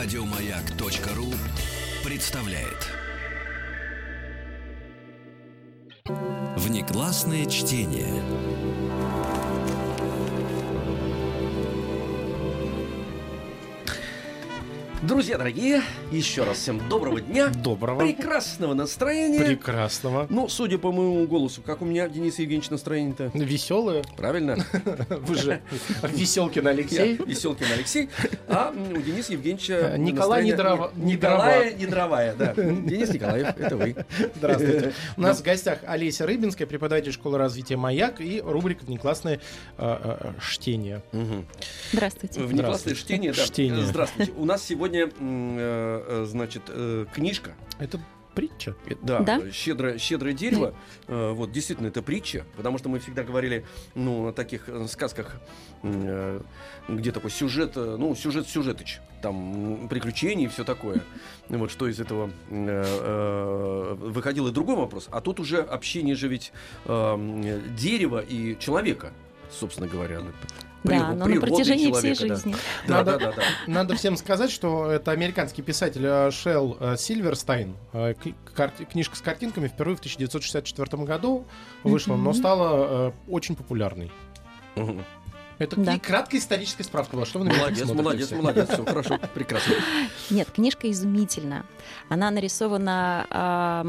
Радиомаяк.ру 0.00 1.26
представляет 2.04 2.86
Внеклассное 6.56 7.46
чтение. 7.46 8.77
Друзья 15.02 15.38
дорогие, 15.38 15.80
еще 16.10 16.42
раз 16.42 16.58
всем 16.58 16.88
доброго 16.88 17.20
дня. 17.20 17.50
Доброго. 17.62 18.00
Прекрасного 18.00 18.74
настроения. 18.74 19.44
Прекрасного. 19.44 20.26
Ну, 20.28 20.48
судя 20.48 20.78
по 20.78 20.90
моему 20.90 21.24
голосу, 21.28 21.62
как 21.62 21.82
у 21.82 21.84
меня, 21.84 22.08
Денис 22.08 22.40
Евгеньевич, 22.40 22.68
настроение-то? 22.70 23.30
Веселые. 23.32 24.02
Правильно? 24.16 24.56
Вы 25.08 25.36
же 25.36 25.62
Веселкин 26.02 26.66
Алексей. 26.66 27.16
Веселкин 27.24 27.66
Алексей, 27.72 28.08
а 28.48 28.74
у 28.74 29.00
Дениса 29.00 29.34
Евгеньевича... 29.34 29.92
Э, 29.94 29.98
Николай 29.98 30.44
Недрова- 30.44 30.90
Николая 30.96 31.72
Недровая, 31.74 32.34
да. 32.34 32.54
Денис 32.54 33.10
Николаев, 33.10 33.56
это 33.56 33.76
вы. 33.76 33.94
Здравствуйте. 34.34 34.94
У 35.16 35.20
нас 35.20 35.38
в 35.38 35.44
гостях 35.44 35.78
Олеся 35.86 36.26
Рыбинская, 36.26 36.66
преподаватель 36.66 37.12
школы 37.12 37.38
развития 37.38 37.76
«Маяк» 37.76 38.20
и 38.20 38.40
рубрика 38.44 38.84
«Внеклассное 38.84 39.38
э, 39.76 39.96
э, 40.20 40.32
чтение». 40.44 41.02
Мгм. 41.12 41.46
Здравствуйте. 41.92 42.40
Внеклассное 42.40 42.94
чтение, 42.96 43.32
да. 43.32 43.44
Чтение. 43.44 43.84
Здравствуйте. 43.84 44.32
У 44.36 44.44
нас 44.44 44.64
сегодня, 44.64 44.87
м, 44.96 45.56
э, 45.58 45.58
э, 45.58 46.24
значит, 46.26 46.62
э, 46.68 47.06
книжка. 47.14 47.52
Это 47.78 48.00
притча. 48.34 48.76
Да, 49.02 49.18
Да? 49.20 49.50
щедрое, 49.50 49.98
щедрое 49.98 50.32
дерево. 50.32 50.72
Э, 51.08 51.32
Вот, 51.32 51.50
действительно, 51.50 51.88
это 51.88 52.02
притча, 52.02 52.44
потому 52.56 52.78
что 52.78 52.88
мы 52.88 53.00
всегда 53.00 53.24
говорили, 53.24 53.64
ну, 53.96 54.28
о 54.28 54.32
таких 54.32 54.68
сказках, 54.88 55.40
э, 55.82 56.40
где 56.88 57.10
такой 57.10 57.30
сюжет, 57.32 57.74
ну, 57.74 58.14
сюжет 58.14 58.46
сюжетыч, 58.46 59.00
там 59.22 59.88
приключения 59.88 60.46
и 60.46 60.48
все 60.48 60.62
такое. 60.64 61.00
Вот 61.48 61.70
что 61.72 61.88
из 61.88 61.98
этого 61.98 62.30
э, 62.50 62.84
э, 62.84 63.94
выходил 63.98 64.46
и 64.46 64.52
другой 64.52 64.76
вопрос. 64.76 65.08
А 65.10 65.20
тут 65.20 65.40
уже 65.40 65.58
общение 65.60 66.14
же 66.14 66.28
ведь 66.28 66.52
э, 66.84 67.60
дерева 67.76 68.20
и 68.20 68.56
человека, 68.60 69.12
собственно 69.50 69.86
говоря. 69.88 70.20
ну, 70.20 70.26
Да, 70.84 70.90
при- 70.90 70.96
но 70.98 71.14
на 71.14 71.24
природы 71.24 71.46
протяжении 71.50 71.92
всей 71.92 72.14
человека, 72.14 72.28
да. 72.28 72.34
жизни. 72.36 72.54
Да, 72.86 72.94
Надо- 72.96 73.18
да, 73.18 73.26
да, 73.26 73.32
да. 73.36 73.42
Надо 73.66 73.94
всем 73.96 74.16
сказать, 74.16 74.50
что 74.50 74.90
это 74.90 75.10
американский 75.10 75.62
писатель 75.62 76.04
э, 76.04 76.30
Шелл 76.30 76.76
э, 76.80 76.96
Сильверстайн. 76.96 77.74
Э, 77.92 78.14
Книжка 78.90 79.16
с 79.16 79.20
картинками 79.20 79.68
впервые 79.68 79.96
в 79.96 80.00
1964 80.00 81.04
году 81.04 81.44
вышла, 81.82 82.16
но 82.16 82.32
стала 82.32 83.12
очень 83.28 83.56
популярной. 83.56 84.10
Это 85.58 85.74
Да. 85.80 85.98
краткая 85.98 86.40
историческая 86.40 86.84
справка 86.84 87.16
была. 87.16 87.26
Что 87.26 87.40
вы 87.40 87.46
на 87.46 87.48
меня 87.50 87.58
Молодец, 87.60 87.78
смотрите 87.86 88.02
молодец, 88.02 88.26
все? 88.26 88.36
молодец, 88.36 88.68
все 88.70 88.84
хорошо, 88.86 89.18
прекрасно. 89.34 89.74
Нет, 90.30 90.50
книжка 90.52 90.90
изумительна. 90.90 91.64
Она 92.08 92.30
нарисована 92.30 93.82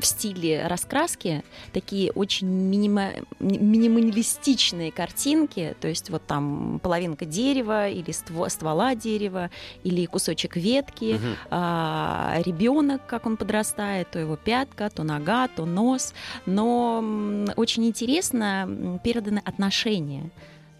в 0.00 0.04
стиле 0.04 0.66
раскраски, 0.66 1.44
такие 1.72 2.10
очень 2.12 2.48
минима- 2.48 3.24
ми- 3.38 3.58
минималистичные 3.58 4.90
картинки, 4.92 5.76
то 5.80 5.88
есть 5.88 6.10
вот 6.10 6.22
там 6.26 6.80
половинка 6.82 7.24
дерева 7.26 7.88
или 7.88 8.10
ство- 8.12 8.48
ствола 8.48 8.94
дерева 8.94 9.50
или 9.84 10.06
кусочек 10.06 10.56
ветки, 10.56 11.14
Мгм. 11.14 12.42
ребенок, 12.44 13.06
как 13.06 13.26
он 13.26 13.36
подрастает, 13.36 14.10
то 14.10 14.18
его 14.18 14.36
пятка, 14.36 14.88
то 14.90 15.02
нога, 15.04 15.48
то 15.48 15.66
нос. 15.66 16.14
Но 16.46 16.98
очень 17.56 17.84
интересно 17.86 18.98
переданы 19.04 19.42
отношения. 19.44 20.30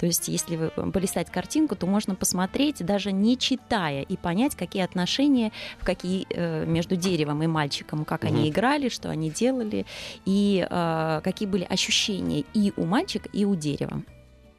То 0.01 0.06
есть, 0.06 0.29
если 0.29 0.56
вы 0.56 0.70
полистать 0.91 1.31
картинку, 1.31 1.77
то 1.77 1.87
можно 1.87 2.15
посмотреть, 2.15 2.84
даже 2.84 3.12
не 3.12 3.37
читая, 3.37 4.01
и 4.01 4.17
понять, 4.17 4.57
какие 4.57 4.83
отношения 4.83 5.53
в 5.79 5.84
какие, 5.84 6.27
э, 6.31 6.65
между 6.65 6.97
деревом 6.97 7.42
и 7.42 7.47
мальчиком, 7.47 8.07
как 8.07 8.24
Мгм. 8.24 8.33
они 8.35 8.48
играли, 8.48 8.89
что 8.89 9.11
они 9.11 9.29
делали, 9.29 9.85
и 10.24 10.67
э, 10.69 11.20
какие 11.23 11.47
были 11.47 11.64
ощущения 11.64 12.45
и 12.55 12.73
у 12.79 12.86
мальчика, 12.86 13.29
и 13.30 13.45
у 13.45 13.55
дерева. 13.55 14.02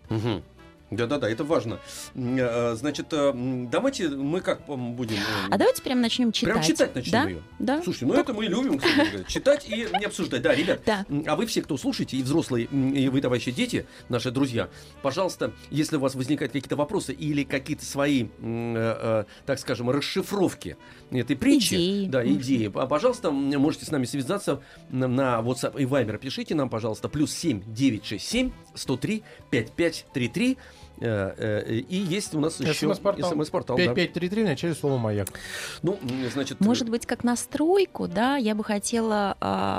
Мгм. 0.09 0.43
Да-да-да, 0.91 1.29
это 1.29 1.45
важно. 1.45 1.79
М, 2.15 2.35
э, 2.37 2.75
Значит, 2.75 3.07
э, 3.11 3.31
давайте 3.71 4.09
мы 4.09 4.41
как 4.41 4.65
будем... 4.65 5.15
э, 5.15 5.47
А 5.49 5.57
давайте 5.57 5.81
прям 5.81 6.01
начнем 6.01 6.33
читать. 6.33 6.53
Прям 6.53 6.63
читать 6.63 6.93
начнем 6.95 7.11
да? 7.11 7.29
ее. 7.29 7.41
Да. 7.59 7.81
Слушайте, 7.81 8.05
ну 8.07 8.13
это 8.15 8.33
мы 8.33 8.45
любим, 8.45 8.77
кстати 8.77 9.09
говоря. 9.09 9.23
Читать 9.23 9.69
и 9.69 9.87
не 9.97 10.05
обсуждать. 10.05 10.41
Да, 10.41 10.53
ребят, 10.53 10.81
Да. 10.85 11.05
а 11.27 11.35
вы 11.37 11.45
все, 11.45 11.61
кто 11.61 11.77
слушаете, 11.77 12.17
и 12.17 12.23
взрослые, 12.23 12.65
и 12.65 13.07
вы, 13.07 13.21
товарищи 13.21 13.51
дети, 13.51 13.85
наши 14.09 14.31
друзья, 14.31 14.69
пожалуйста, 15.01 15.53
если 15.69 15.95
у 15.95 15.99
вас 16.01 16.13
возникают 16.15 16.51
какие-то 16.51 16.75
вопросы 16.75 17.13
или 17.13 17.43
какие-то 17.43 17.85
свои, 17.85 18.25
э, 18.25 18.27
э, 18.41 19.23
так 19.45 19.59
скажем, 19.59 19.89
расшифровки 19.89 20.75
этой 21.09 21.37
притчи, 21.37 21.75
Идеи. 21.75 22.05
да, 22.07 22.25
идеи, 22.27 22.69
а, 22.75 22.85
пожалуйста, 22.85 23.31
можете 23.31 23.85
с 23.85 23.91
нами 23.91 24.03
связаться 24.05 24.61
на, 24.89 25.07
на 25.07 25.39
WhatsApp 25.39 25.79
и 25.81 25.85
Viber. 25.85 26.17
Пишите 26.17 26.53
нам, 26.53 26.69
пожалуйста, 26.69 27.07
плюс 27.07 27.31
7 27.33 27.61
967 27.73 28.51
103 28.75 29.23
5533. 29.49 30.57
Э, 31.01 31.33
э, 31.67 31.73
И 31.89 31.95
есть 31.97 32.35
у 32.35 32.39
нас 32.39 32.59
еще 32.59 32.73
СМС-портал. 32.93 33.31
смс-портал. 33.31 33.75
да. 33.77 33.83
5533 33.83 34.43
в 34.43 34.45
начале 34.45 34.75
слова 34.75 34.97
«Маяк». 34.97 35.27
Ну, 35.81 35.97
значит, 36.31 36.59
Может 36.59 36.89
быть, 36.89 37.05
как 37.07 37.23
настройку, 37.23 38.07
да, 38.07 38.37
я 38.37 38.53
бы 38.53 38.63
хотела 38.63 39.35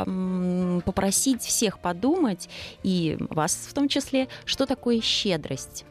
м, 0.06 0.82
попросить 0.84 1.42
всех 1.42 1.78
подумать, 1.78 2.48
и 2.82 3.16
вас 3.30 3.54
в 3.68 3.72
том 3.72 3.88
числе, 3.88 4.26
что 4.44 4.66
такое 4.66 5.00
щедрость. 5.00 5.84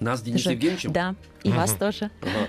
нас 0.00 0.18
с 0.20 0.22
Денисом 0.22 0.42
Же- 0.44 0.52
Евгеньевичем. 0.52 0.92
Да, 0.92 1.14
и 1.44 1.50
вас 1.50 1.70
Мгм. 1.70 1.78
тоже. 1.78 2.10
Ага. 2.20 2.48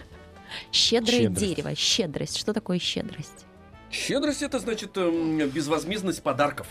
Щедрое 0.72 1.20
Щедрость. 1.22 1.40
дерево, 1.56 1.76
щедрость. 1.76 2.38
Что 2.38 2.54
такое 2.54 2.80
щедрость? 2.80 3.46
Щедрость 3.92 4.42
это 4.42 4.60
значит 4.60 4.98
эм, 4.98 5.38
безвозмездность 5.50 6.22
подарков. 6.24 6.68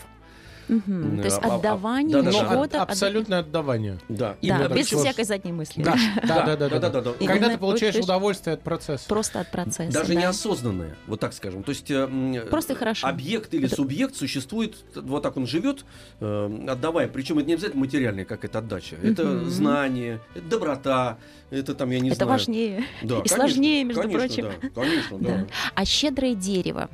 Да, 0.67 1.17
То 1.21 1.23
есть 1.25 1.39
а- 1.41 1.47
а- 1.47 1.55
отдавание 1.55 2.13
да, 2.13 2.21
да, 2.23 2.31
да. 2.31 2.37
от- 2.41 2.49
чего-то. 2.51 2.81
от- 2.83 2.89
абсолютное 2.89 3.39
отдавание. 3.39 3.97
Да, 4.09 4.35
Да, 4.41 4.67
без 4.67 4.87
так. 4.89 4.99
всякой 4.99 5.23
задней 5.25 5.51
мысли. 5.53 5.81
Да, 5.83 5.95
да, 6.27 6.45
да, 6.45 6.55
да, 6.57 6.69
да, 6.69 6.79
да, 6.79 6.89
да, 6.89 7.01
да. 7.01 7.11
И 7.19 7.25
Когда 7.25 7.49
ты 7.49 7.57
получаешь 7.57 7.95
удовольствие 7.95 8.55
от 8.55 8.61
процесса. 8.63 9.07
Просто 9.07 9.39
от 9.39 9.51
процесса. 9.51 9.91
Даже 9.93 10.13
да. 10.13 10.21
неосознанное, 10.21 10.95
вот 11.07 11.19
так 11.19 11.33
скажем. 11.33 11.63
То 11.63 11.69
есть 11.69 11.89
э, 11.89 11.95
м, 11.95 12.47
Просто 12.49 12.75
хорошо. 12.75 13.07
объект 13.07 13.53
или 13.53 13.67
Это- 13.67 13.75
субъект 13.75 14.15
существует, 14.15 14.75
вот 14.95 15.23
так 15.23 15.37
он 15.37 15.47
живет, 15.47 15.85
э, 16.19 16.65
отдавая. 16.69 17.07
Причем 17.07 17.37
это 17.39 17.47
не 17.47 17.53
обязательно 17.53 17.79
материальная 17.81 18.25
как 18.25 18.43
это 18.45 18.59
отдача. 18.59 18.95
Это 19.01 19.45
знание, 19.49 20.19
это 20.35 20.45
доброта, 20.49 21.17
это 21.49 21.73
там, 21.75 21.89
я 21.91 21.99
не 21.99 22.09
Это 22.09 22.17
знаю. 22.17 22.31
важнее. 22.31 22.83
Да, 23.01 23.15
и 23.15 23.17
конечно, 23.19 23.35
сложнее, 23.37 23.83
между 23.83 24.01
конечно, 24.01 24.19
прочим. 24.27 24.45
Да, 24.61 24.81
конечно. 24.81 25.17
Да. 25.19 25.47
А 25.75 25.85
щедрое 25.85 26.35
дерево. 26.35 26.89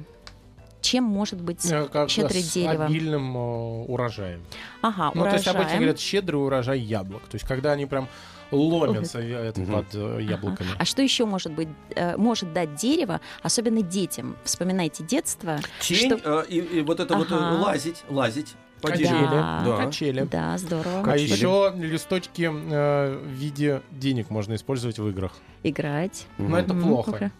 Чем 0.83 1.05
может 1.05 1.41
быть 1.41 1.65
Э, 1.71 1.87
как 1.91 2.09
щедрое 2.09 2.41
с 2.43 2.53
дерево? 2.53 2.85
обильным 2.85 3.35
э, 3.37 3.39
урожаем. 3.87 4.43
Ага, 4.81 5.11
Ну, 5.15 5.23
то 5.23 5.31
есть 5.33 5.47
обычно 5.47 5.61
урожаем. 5.61 5.79
говорят 5.79 5.99
щедрый 5.99 6.41
урожай 6.45 6.79
яблок. 6.79 7.23
То 7.23 7.35
есть 7.35 7.47
когда 7.47 7.71
они 7.71 7.85
прям 7.85 8.07
ломятся 8.51 9.19
э, 9.19 9.47
это, 9.49 9.61
Мгм. 9.61 9.71
под 9.71 9.85
э, 9.95 10.19
яблоками. 10.21 10.69
А 10.77 10.83
что 10.85 11.01
еще 11.01 11.25
может 11.25 11.53
быть, 11.53 11.69
э, 11.95 12.17
может 12.17 12.51
дать 12.53 12.75
дерево, 12.75 13.21
особенно 13.41 13.81
детям? 13.81 14.35
Вспоминайте 14.43 15.03
детство. 15.05 15.57
Тень 15.79 16.17
Что- 16.19 16.43
э, 16.43 16.45
и, 16.49 16.57
и 16.59 16.81
вот 16.81 16.99
это 16.99 17.15
вот 17.17 17.31
э, 17.31 17.35
Ага. 17.35 17.61
лазить, 17.63 18.03
лазить 18.09 18.53
по 18.81 18.89
Качели. 18.89 19.07
Да. 19.07 19.63
Да. 19.65 19.77
Качели. 19.85 20.27
Да, 20.29 20.57
здорово. 20.57 20.99
А 20.99 21.03
Качели. 21.03 21.31
еще 21.31 21.73
листочки 21.77 22.51
э, 22.51 23.17
в 23.23 23.27
виде 23.29 23.81
денег 23.91 24.29
можно 24.29 24.53
использовать 24.55 24.99
в 24.99 25.07
играх. 25.07 25.31
Играть. 25.63 26.27
Но 26.37 26.59
это 26.59 26.73
Мгм, 26.73 26.83
плохо. 26.89 27.31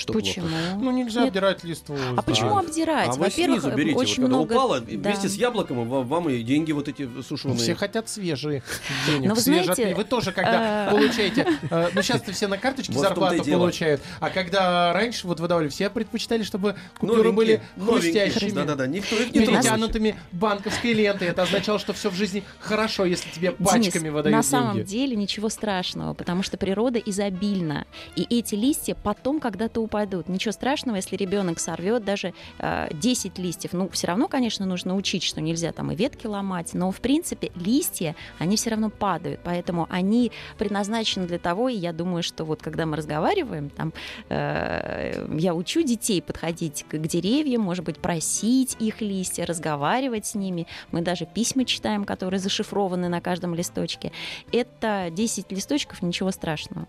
Что 0.00 0.14
Почему? 0.14 0.48
Ну, 0.78 0.90
нельзя 0.92 1.20
Нет. 1.20 1.28
обдирать 1.28 1.62
листву. 1.62 1.94
А 2.16 2.22
почему 2.22 2.56
А, 2.56 2.60
обдирать? 2.60 3.08
А 3.08 3.12
вы 3.12 3.18
Во-первых, 3.24 3.60
снизу 3.60 3.76
берите, 3.76 3.96
очень 3.98 4.22
вот 4.22 4.28
когда 4.30 4.36
много... 4.36 4.52
упало, 4.52 4.80
да. 4.80 5.10
вместе 5.10 5.28
с 5.28 5.34
яблоком 5.34 5.86
ва- 5.88 6.02
вам 6.02 6.30
и 6.30 6.42
деньги 6.42 6.72
вот 6.72 6.88
эти 6.88 7.06
сушеные. 7.22 7.58
Все 7.58 7.74
хотят 7.74 8.08
свежие 8.08 8.62
денег. 9.06 9.28
Но 9.28 9.34
вы 9.34 9.40
свежие 9.42 9.64
знаете, 9.74 9.82
отпи- 9.92 9.94
Вы 9.96 10.04
тоже, 10.04 10.32
когда 10.32 10.86
э, 10.86 10.90
получаете... 10.92 11.46
э, 11.70 11.88
Ну, 11.94 12.02
сейчас-то 12.02 12.32
все 12.32 12.46
на 12.48 12.56
карточке 12.56 12.94
зарплату 12.94 13.44
получают. 13.44 14.00
А 14.20 14.30
когда 14.30 14.92
раньше 14.94 15.26
вот 15.26 15.38
выдавали, 15.40 15.68
все 15.68 15.90
предпочитали, 15.90 16.42
чтобы 16.44 16.76
купюры 16.98 17.32
были 17.32 17.60
хрустящими. 17.78 18.50
Да-да-да, 18.50 18.86
никто 18.86 19.16
их 19.16 19.34
не 19.34 19.46
перетянутыми 19.46 20.16
банковской 20.32 20.92
лентой. 20.94 21.28
Это 21.28 21.42
означало, 21.42 21.78
что 21.78 21.92
все 21.92 22.10
в 22.10 22.14
жизни 22.14 22.42
хорошо, 22.58 23.04
если 23.04 23.28
тебе 23.30 23.52
пачками 23.52 24.08
выдают 24.08 24.34
на 24.36 24.42
самом 24.42 24.82
деле 24.84 25.16
ничего 25.16 25.48
страшного, 25.48 26.14
потому 26.14 26.42
что 26.42 26.56
природа 26.56 26.98
изобильна. 26.98 27.86
И 28.16 28.26
эти 28.30 28.54
листья 28.54 28.94
потом 28.94 29.40
когда-то 29.40 29.80
упадут. 29.90 30.28
Ничего 30.28 30.52
страшного, 30.52 30.96
если 30.96 31.16
ребенок 31.16 31.58
сорвет 31.58 32.04
даже 32.04 32.32
э, 32.58 32.88
10 32.92 33.38
листьев. 33.38 33.72
Ну, 33.72 33.88
все 33.88 34.06
равно, 34.06 34.28
конечно, 34.28 34.64
нужно 34.64 34.94
учить, 34.94 35.24
что 35.24 35.40
нельзя 35.40 35.72
там 35.72 35.90
и 35.90 35.96
ветки 35.96 36.26
ломать, 36.26 36.74
но, 36.74 36.92
в 36.92 37.00
принципе, 37.00 37.50
листья, 37.56 38.14
они 38.38 38.56
все 38.56 38.70
равно 38.70 38.88
падают. 38.88 39.40
Поэтому 39.42 39.88
они 39.90 40.30
предназначены 40.58 41.26
для 41.26 41.38
того, 41.38 41.68
и 41.68 41.76
я 41.76 41.92
думаю, 41.92 42.22
что 42.22 42.44
вот 42.44 42.62
когда 42.62 42.86
мы 42.86 42.96
разговариваем, 42.96 43.68
там, 43.70 43.92
э, 44.28 45.26
я 45.36 45.54
учу 45.54 45.82
детей 45.82 46.22
подходить 46.22 46.84
к, 46.88 46.96
к 46.96 47.06
деревьям, 47.08 47.62
может 47.62 47.84
быть, 47.84 47.98
просить 47.98 48.76
их 48.78 49.00
листья, 49.00 49.44
разговаривать 49.44 50.26
с 50.26 50.34
ними. 50.36 50.68
Мы 50.92 51.00
даже 51.00 51.26
письма 51.26 51.64
читаем, 51.64 52.04
которые 52.04 52.38
зашифрованы 52.38 53.08
на 53.08 53.20
каждом 53.20 53.56
листочке. 53.56 54.12
Это 54.52 55.08
10 55.10 55.50
листочков, 55.50 56.02
ничего 56.02 56.30
страшного. 56.30 56.86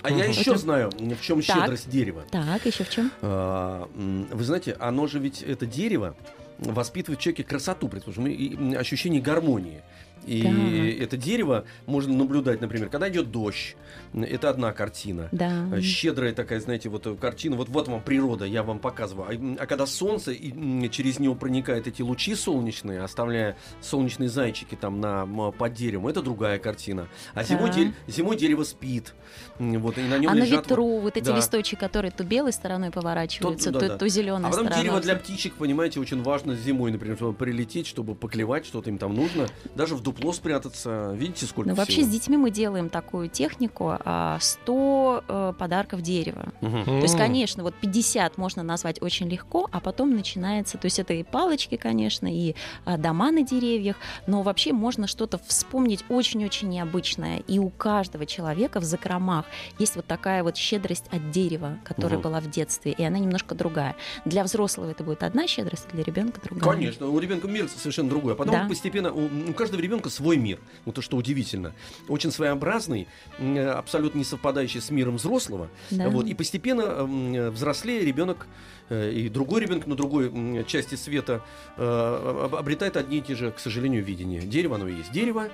А 0.00 0.10
я 0.10 0.16
Мгм. 0.24 0.30
еще 0.30 0.50
Это- 0.52 0.58
знаю, 0.58 0.90
в 0.90 1.20
чем 1.20 1.42
Так. 1.42 1.56
щедрость 1.56 1.90
дерева. 1.90 2.24
Так, 2.30 2.64
еще 2.66 2.84
в 2.84 2.90
чем? 2.90 3.12
А, 3.20 3.88
Вы 3.94 4.44
знаете, 4.44 4.76
оно 4.80 5.06
же 5.06 5.18
ведь, 5.18 5.42
это 5.42 5.66
дерево, 5.66 6.16
воспитывает 6.58 7.20
в 7.20 7.22
человеке 7.22 7.44
красоту, 7.44 7.88
предположим, 7.88 8.26
и, 8.26 8.32
и, 8.32 8.54
м, 8.56 8.78
ощущение 8.78 9.20
гармонии. 9.20 9.82
И 10.26 10.42
Так. 10.42 11.02
это 11.04 11.16
дерево 11.16 11.64
можно 11.86 12.14
наблюдать, 12.14 12.60
например, 12.60 12.88
когда 12.88 13.08
идет 13.08 13.30
дождь, 13.30 13.76
это 14.14 14.50
одна 14.50 14.72
картина. 14.72 15.28
Да. 15.32 15.68
Э, 15.72 15.80
Щедрая 15.80 16.32
такая, 16.32 16.60
знаете, 16.60 16.88
вот 16.88 17.06
э, 17.06 17.14
картина. 17.16 17.56
Вот, 17.56 17.68
вот 17.68 17.88
вам 17.88 18.02
природа, 18.02 18.44
я 18.44 18.62
вам 18.62 18.78
показываю. 18.78 19.56
А, 19.58 19.62
а 19.62 19.66
когда 19.66 19.86
солнце, 19.86 20.32
и 20.32 20.88
через 20.90 21.18
него 21.18 21.34
проникают 21.34 21.86
эти 21.86 22.02
лучи 22.02 22.34
солнечные, 22.34 23.02
оставляя 23.02 23.56
солнечные 23.80 24.28
зайчики 24.28 24.74
там 24.76 25.00
на, 25.00 25.26
под 25.50 25.74
деревом, 25.74 26.06
это 26.08 26.22
другая 26.22 26.58
картина. 26.58 27.08
А 27.34 27.42
зимой, 27.42 27.70
Да. 27.70 27.74
де- 27.76 27.92
зимой 28.06 28.36
дерево 28.36 28.64
спит. 28.64 29.14
Вот, 29.58 29.98
и 29.98 30.02
на 30.02 30.18
нем 30.18 30.30
А 30.30 30.34
на 30.34 30.40
лежат 30.40 30.60
вот- 30.60 30.66
ветру 30.70 30.98
вот 31.00 31.16
эти 31.16 31.24
да. 31.26 31.36
листочки, 31.36 31.74
которые 31.74 32.10
то 32.12 32.22
белой 32.24 32.52
стороной 32.52 32.90
поворачиваются, 32.90 33.70
да, 33.70 33.80
то, 33.80 33.88
да. 33.88 33.98
то 33.98 34.08
зеленой 34.08 34.48
А 34.48 34.50
потом 34.50 34.66
стороной. 34.66 34.82
дерево 34.84 35.00
для 35.00 35.16
птичек, 35.16 35.54
понимаете, 35.54 36.00
очень 36.00 36.22
важно 36.22 36.54
зимой, 36.54 36.92
например, 36.92 37.16
чтобы 37.16 37.32
прилететь, 37.34 37.86
чтобы 37.86 38.14
поклевать, 38.14 38.66
что-то 38.66 38.90
им 38.90 38.98
там 38.98 39.14
нужно. 39.14 39.48
Даже 39.74 39.94
в 39.94 40.02
дупло 40.12 40.32
спрятаться. 40.32 41.12
Видите, 41.14 41.46
сколько 41.46 41.70
Ну, 41.70 41.76
вообще 41.76 42.02
с 42.02 42.08
детьми 42.08 42.36
мы 42.36 42.50
делаем 42.50 42.88
такую 42.88 43.28
технику 43.28 43.96
а, 44.04 44.38
100 44.40 45.24
э, 45.28 45.52
подарков 45.58 46.02
дерева. 46.02 46.52
Мгм. 46.60 46.84
То 46.84 46.96
есть, 47.02 47.16
конечно, 47.16 47.62
вот 47.62 47.74
50 47.74 48.38
можно 48.38 48.62
назвать 48.62 49.00
очень 49.02 49.28
легко, 49.28 49.68
а 49.72 49.80
потом 49.80 50.14
начинается, 50.14 50.78
то 50.78 50.86
есть 50.86 50.98
это 50.98 51.14
и 51.14 51.22
палочки, 51.22 51.76
конечно, 51.76 52.26
и 52.32 52.54
а, 52.84 52.96
дома 52.98 53.30
на 53.30 53.42
деревьях, 53.42 53.96
но 54.26 54.42
вообще 54.42 54.72
можно 54.72 55.06
что-то 55.06 55.38
вспомнить 55.46 56.04
очень-очень 56.08 56.68
необычное. 56.68 57.38
И 57.48 57.58
у 57.58 57.70
каждого 57.70 58.26
человека 58.26 58.80
в 58.80 58.84
закромах 58.84 59.46
есть 59.78 59.96
вот 59.96 60.06
такая 60.06 60.42
вот 60.42 60.56
щедрость 60.56 61.06
от 61.10 61.30
дерева, 61.30 61.78
которая 61.84 62.18
Мгм. 62.18 62.22
была 62.22 62.40
в 62.40 62.50
детстве, 62.50 62.92
и 62.92 63.02
она 63.04 63.18
немножко 63.18 63.54
другая. 63.54 63.96
Для 64.24 64.44
взрослого 64.44 64.90
это 64.90 65.04
будет 65.04 65.22
одна 65.22 65.46
щедрость, 65.46 65.86
а 65.90 65.94
для 65.94 66.04
ребенка 66.04 66.40
другая. 66.42 66.74
Конечно, 66.74 67.06
у 67.08 67.18
ребенка 67.18 67.48
мир 67.48 67.68
совершенно 67.68 68.08
другой. 68.10 68.32
А 68.32 68.36
потом 68.36 68.54
Да. 68.54 68.66
постепенно 68.68 69.12
у, 69.12 69.28
у 69.50 69.52
каждого 69.54 69.80
ребенка 69.80 70.01
свой 70.10 70.36
мир. 70.36 70.58
Вот 70.84 70.94
то, 70.94 71.02
что 71.02 71.16
удивительно. 71.16 71.72
Очень 72.08 72.30
своеобразный, 72.30 73.08
абсолютно 73.38 74.18
не 74.18 74.24
совпадающий 74.24 74.80
с 74.80 74.90
миром 74.90 75.16
взрослого. 75.16 75.68
Да. 75.90 76.08
Вот, 76.08 76.26
и 76.26 76.34
постепенно 76.34 77.04
взрослее 77.50 78.00
ребенок 78.04 78.46
э, 78.88 79.12
и 79.12 79.28
другой 79.28 79.60
ребенок 79.62 79.86
на 79.86 79.94
другой 79.94 80.64
части 80.66 80.94
света 80.94 81.44
э, 81.76 82.44
об- 82.44 82.54
обретает 82.56 82.96
одни 82.96 83.18
и 83.18 83.20
те 83.20 83.34
же, 83.34 83.50
к 83.50 83.58
сожалению, 83.58 84.04
видения. 84.04 84.40
Дерево, 84.40 84.76
оно 84.76 84.88
и 84.88 84.94
есть 84.96 85.12
дерево. 85.12 85.48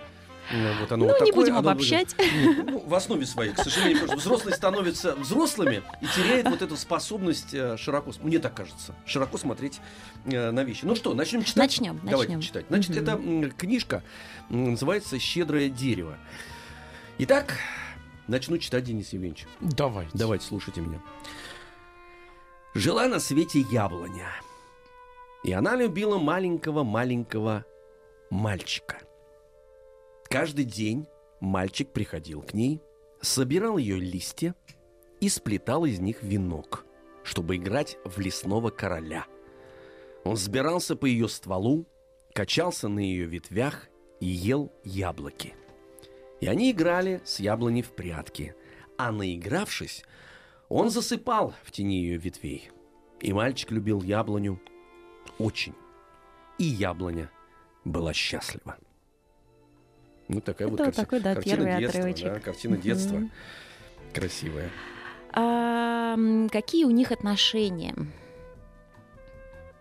Э, 0.51 0.81
Вот 0.81 0.93
оно 0.93 1.07
Ну, 1.07 1.13
вот 1.13 1.21
не 1.21 1.27
такое, 1.31 1.35
будем 1.45 1.57
оно 1.59 1.71
обобщать. 1.71 2.15
Нет, 2.19 2.67
ну, 2.71 2.79
в 2.87 2.95
основе 2.95 3.27
своей, 3.27 3.53
к 3.53 3.59
сожалению, 3.59 4.01
потому 4.01 4.19
что 4.21 4.29
взрослые 4.29 4.57
становятся 4.57 5.15
взрослыми 5.17 5.83
и 6.01 6.07
теряют 6.07 6.49
вот 6.49 6.63
эту 6.63 6.77
способность 6.77 7.53
э, 7.53 7.77
широко, 7.77 8.13
мне 8.23 8.39
так 8.39 8.55
кажется, 8.55 8.95
широко 9.07 9.37
смотреть 9.39 9.81
э, 10.25 10.51
на 10.51 10.65
вещи. 10.65 10.85
Ну 10.85 10.95
что, 10.97 11.13
начнем 11.15 11.43
читать? 11.43 11.57
Начнем, 11.57 12.01
Давайте 12.03 12.35
начнем. 12.37 12.41
читать. 12.41 12.67
Значит, 12.69 12.97
это 12.97 13.13
м, 13.13 13.51
книжка 13.53 14.03
называется 14.49 15.19
«Щедрое 15.19 15.69
дерево». 15.69 16.17
Итак, 17.19 17.55
начну 18.27 18.59
читать, 18.59 18.85
Денис 18.85 19.13
Евгеньевич. 19.13 19.47
Давайте. 19.61 20.11
Давайте, 20.15 20.47
слушайте 20.47 20.81
меня. 20.81 21.01
Жила 22.75 23.07
на 23.09 23.19
свете 23.19 23.61
яблоня. 23.71 24.29
И 25.45 25.53
она 25.53 25.77
любила 25.77 26.19
маленького-маленького 26.19 27.65
мальчика. 28.31 28.99
Каждый 30.31 30.67
день 30.67 31.07
мальчик 31.41 31.91
приходил 31.91 32.43
к 32.43 32.53
ней, 32.53 32.83
собирал 33.23 33.79
ее 33.79 33.99
листья 33.99 34.55
и 35.21 35.31
сплетал 35.31 35.87
из 35.87 36.01
них 36.01 36.23
венок, 36.23 36.85
чтобы 37.23 37.57
играть 37.57 37.97
в 38.05 38.21
лесного 38.21 38.69
короля. 38.69 39.27
Он 40.25 40.35
взбирался 40.35 40.97
по 40.97 41.07
ее 41.07 41.29
стволу, 41.29 41.87
качался 42.35 42.89
на 42.89 42.99
ее 42.99 43.25
ветвях 43.25 43.89
и 44.21 44.27
ел 44.27 44.71
яблоки. 44.85 45.55
И 46.41 46.47
они 46.47 46.73
играли 46.73 47.23
с 47.25 47.41
яблоней 47.41 47.83
в 47.83 47.93
прятки, 47.93 48.55
а 48.99 49.13
наигравшись, 49.13 50.05
он 50.69 50.91
засыпал 50.91 51.55
в 51.63 51.73
тени 51.73 52.03
ее 52.03 52.19
ветвей. 52.19 52.71
И 53.21 53.33
мальчик 53.33 53.71
любил 53.71 54.03
яблоню 54.03 54.61
очень. 55.39 55.75
И 56.59 56.65
яблоня 56.65 57.31
была 57.85 58.13
счастлива. 58.13 58.77
Ну, 60.29 60.41
такая 60.41 60.69
вот 60.69 60.75
Это 60.81 60.85
вот 60.85 60.95
карти- 60.95 61.07
такой, 61.07 61.21
да, 61.21 61.35
картина 61.35 61.57
первый 61.57 61.79
детства, 61.81 62.01
отрывочек. 62.01 62.33
да, 62.35 62.41
картина 62.41 62.77
детства. 62.77 63.23
Красивая. 64.15 64.71
А, 65.33 66.17
какие 66.51 66.85
у 66.85 66.91
них 66.91 67.13
отношения? 67.13 67.95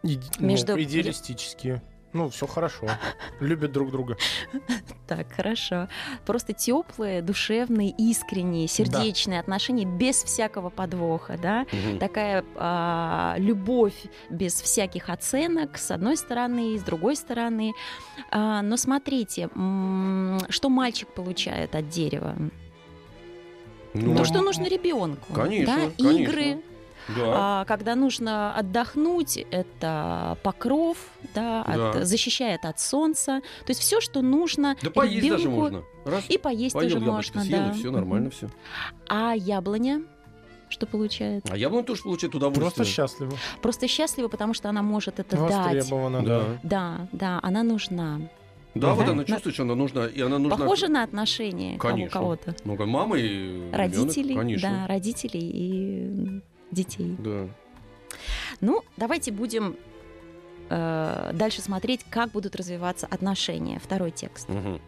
Иди- 0.04 0.20
Между- 0.40 0.76
ну, 0.76 0.84
идеалистические. 0.84 1.82
Ну, 2.14 2.30
все 2.30 2.48
хорошо. 2.48 2.88
Любят 3.40 3.72
друг 3.72 3.92
друга. 3.92 4.18
Так, 5.08 5.32
хорошо. 5.32 5.88
Просто 6.26 6.54
теплые, 6.54 7.22
душевные, 7.22 7.94
искренние, 7.98 8.68
сердечные 8.68 9.40
отношения 9.40 9.86
без 9.86 10.24
всякого 10.24 10.70
подвоха, 10.70 11.38
да? 11.42 11.66
Мгм. 11.72 12.00
Такая 12.00 12.44
а, 12.56 13.36
любовь 13.38 14.06
без 14.30 14.54
всяких 14.62 15.10
оценок, 15.10 15.78
с 15.78 15.92
одной 15.92 16.18
стороны, 16.18 16.74
и 16.74 16.78
с 16.78 16.84
другой 16.84 17.16
стороны. 17.16 17.74
А, 18.32 18.62
но 18.62 18.76
смотрите, 18.76 19.48
что 20.50 20.70
мальчик 20.70 21.08
получает 21.14 21.76
от 21.76 21.88
дерева? 21.90 22.36
Ну, 23.94 24.16
То, 24.16 24.26
что 24.26 24.42
нужно 24.42 24.68
ребенку. 24.68 25.34
Конечно, 25.34 25.76
да? 25.76 26.04
конечно. 26.04 26.62
Да. 27.16 27.62
А, 27.62 27.66
когда 27.66 27.96
нужно 27.96 28.54
отдохнуть, 28.56 29.38
это 29.52 30.38
покров, 30.44 30.98
да, 31.34 31.62
от- 31.64 31.94
Да. 31.94 32.06
защищает 32.06 32.66
от 32.66 32.80
солнца. 32.80 33.42
То 33.66 33.70
есть 33.72 33.82
все, 33.82 34.02
что 34.02 34.22
нужно 34.22 34.76
Да 34.82 34.90
поесть 34.92 35.28
даже 35.30 35.44
ребенку, 35.44 35.60
можно. 35.62 35.84
Раз, 36.06 36.26
И 36.30 36.38
поесть 36.38 36.74
поел 36.74 36.90
тоже 36.90 37.06
можно, 37.06 37.42
съел, 37.44 37.60
да. 37.60 37.70
и 37.70 37.74
все 37.74 37.92
нормально 37.92 38.30
все. 38.30 38.50
А 39.08 39.34
яблоня 39.36 40.04
что 40.70 40.86
получает? 40.86 41.50
А 41.50 41.56
яблоня 41.58 41.84
тоже 41.86 42.04
получает 42.04 42.36
удовольствие. 42.36 42.66
Просто 42.72 42.84
счастливы. 42.86 43.38
Просто 43.62 43.88
счастлива, 43.88 44.28
потому 44.28 44.54
что 44.54 44.68
она 44.70 44.82
может 44.82 45.20
это 45.20 45.38
дать. 45.38 45.76
Востребовано, 45.78 46.24
да. 46.26 46.44
Да. 46.64 47.08
Да, 47.14 47.40
она 47.42 47.64
нужна. 47.64 48.20
Да, 48.76 48.94
вот 48.94 49.06
Да. 49.06 49.14
она 49.14 49.24
чувствует, 49.24 49.56
что 49.56 49.64
она 49.64 49.76
нужна, 49.76 50.06
и 50.06 50.22
она 50.22 50.38
нужна. 50.38 50.58
Похоже 50.58 50.88
на 50.90 51.04
отношения 51.04 51.78
Конечно. 51.80 52.20
кого-то. 52.20 52.54
Ну, 52.64 52.76
как 52.76 52.86
мама 52.86 53.18
и 53.18 53.28
ребенок, 53.28 53.76
Родителей, 53.76 54.36
конечно. 54.36 54.70
да, 54.70 54.88
родителей 54.88 55.50
и 55.52 56.42
детей. 56.72 57.16
Да. 57.20 57.50
Ну, 58.62 58.84
давайте 58.98 59.32
будем 59.32 59.76
э, 60.70 61.32
дальше 61.34 61.62
смотреть, 61.62 62.04
как 62.10 62.32
будут 62.32 62.56
развиваться 62.56 63.08
отношения. 63.08 63.80
Второй 63.80 64.12
текст. 64.12 64.48
Мгм. 64.50 64.82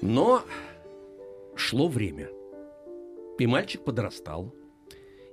Но 0.00 0.42
шло 1.56 1.88
время, 1.88 2.28
и 3.38 3.46
мальчик 3.46 3.84
подрастал, 3.84 4.54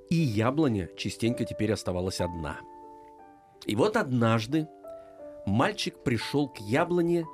и 0.10 0.16
яблоня 0.16 0.90
частенько 0.96 1.46
теперь 1.46 1.74
оставалась 1.74 2.22
одна. 2.22 2.60
И 3.66 3.76
вот 3.76 3.98
однажды 3.98 4.68
мальчик 5.46 6.02
пришел 6.04 6.48
к 6.48 6.60
яблоне, 6.60 7.26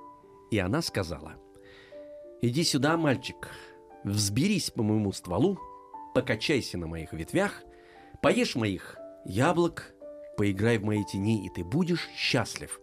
и 0.51 0.57
она 0.57 0.81
сказала, 0.81 1.35
«Иди 2.41 2.63
сюда, 2.63 2.97
мальчик, 2.97 3.49
взберись 4.03 4.71
по 4.71 4.83
моему 4.83 5.11
стволу, 5.11 5.59
покачайся 6.17 6.79
на 6.79 6.87
моих 6.87 7.13
ветвях, 7.13 7.61
поешь 8.23 8.55
моих 8.55 8.97
яблок, 9.23 9.93
поиграй 10.35 10.79
в 10.79 10.83
моей 10.83 11.03
тени, 11.03 11.45
и 11.45 11.49
ты 11.49 11.63
будешь 11.63 12.09
счастлив». 12.15 12.81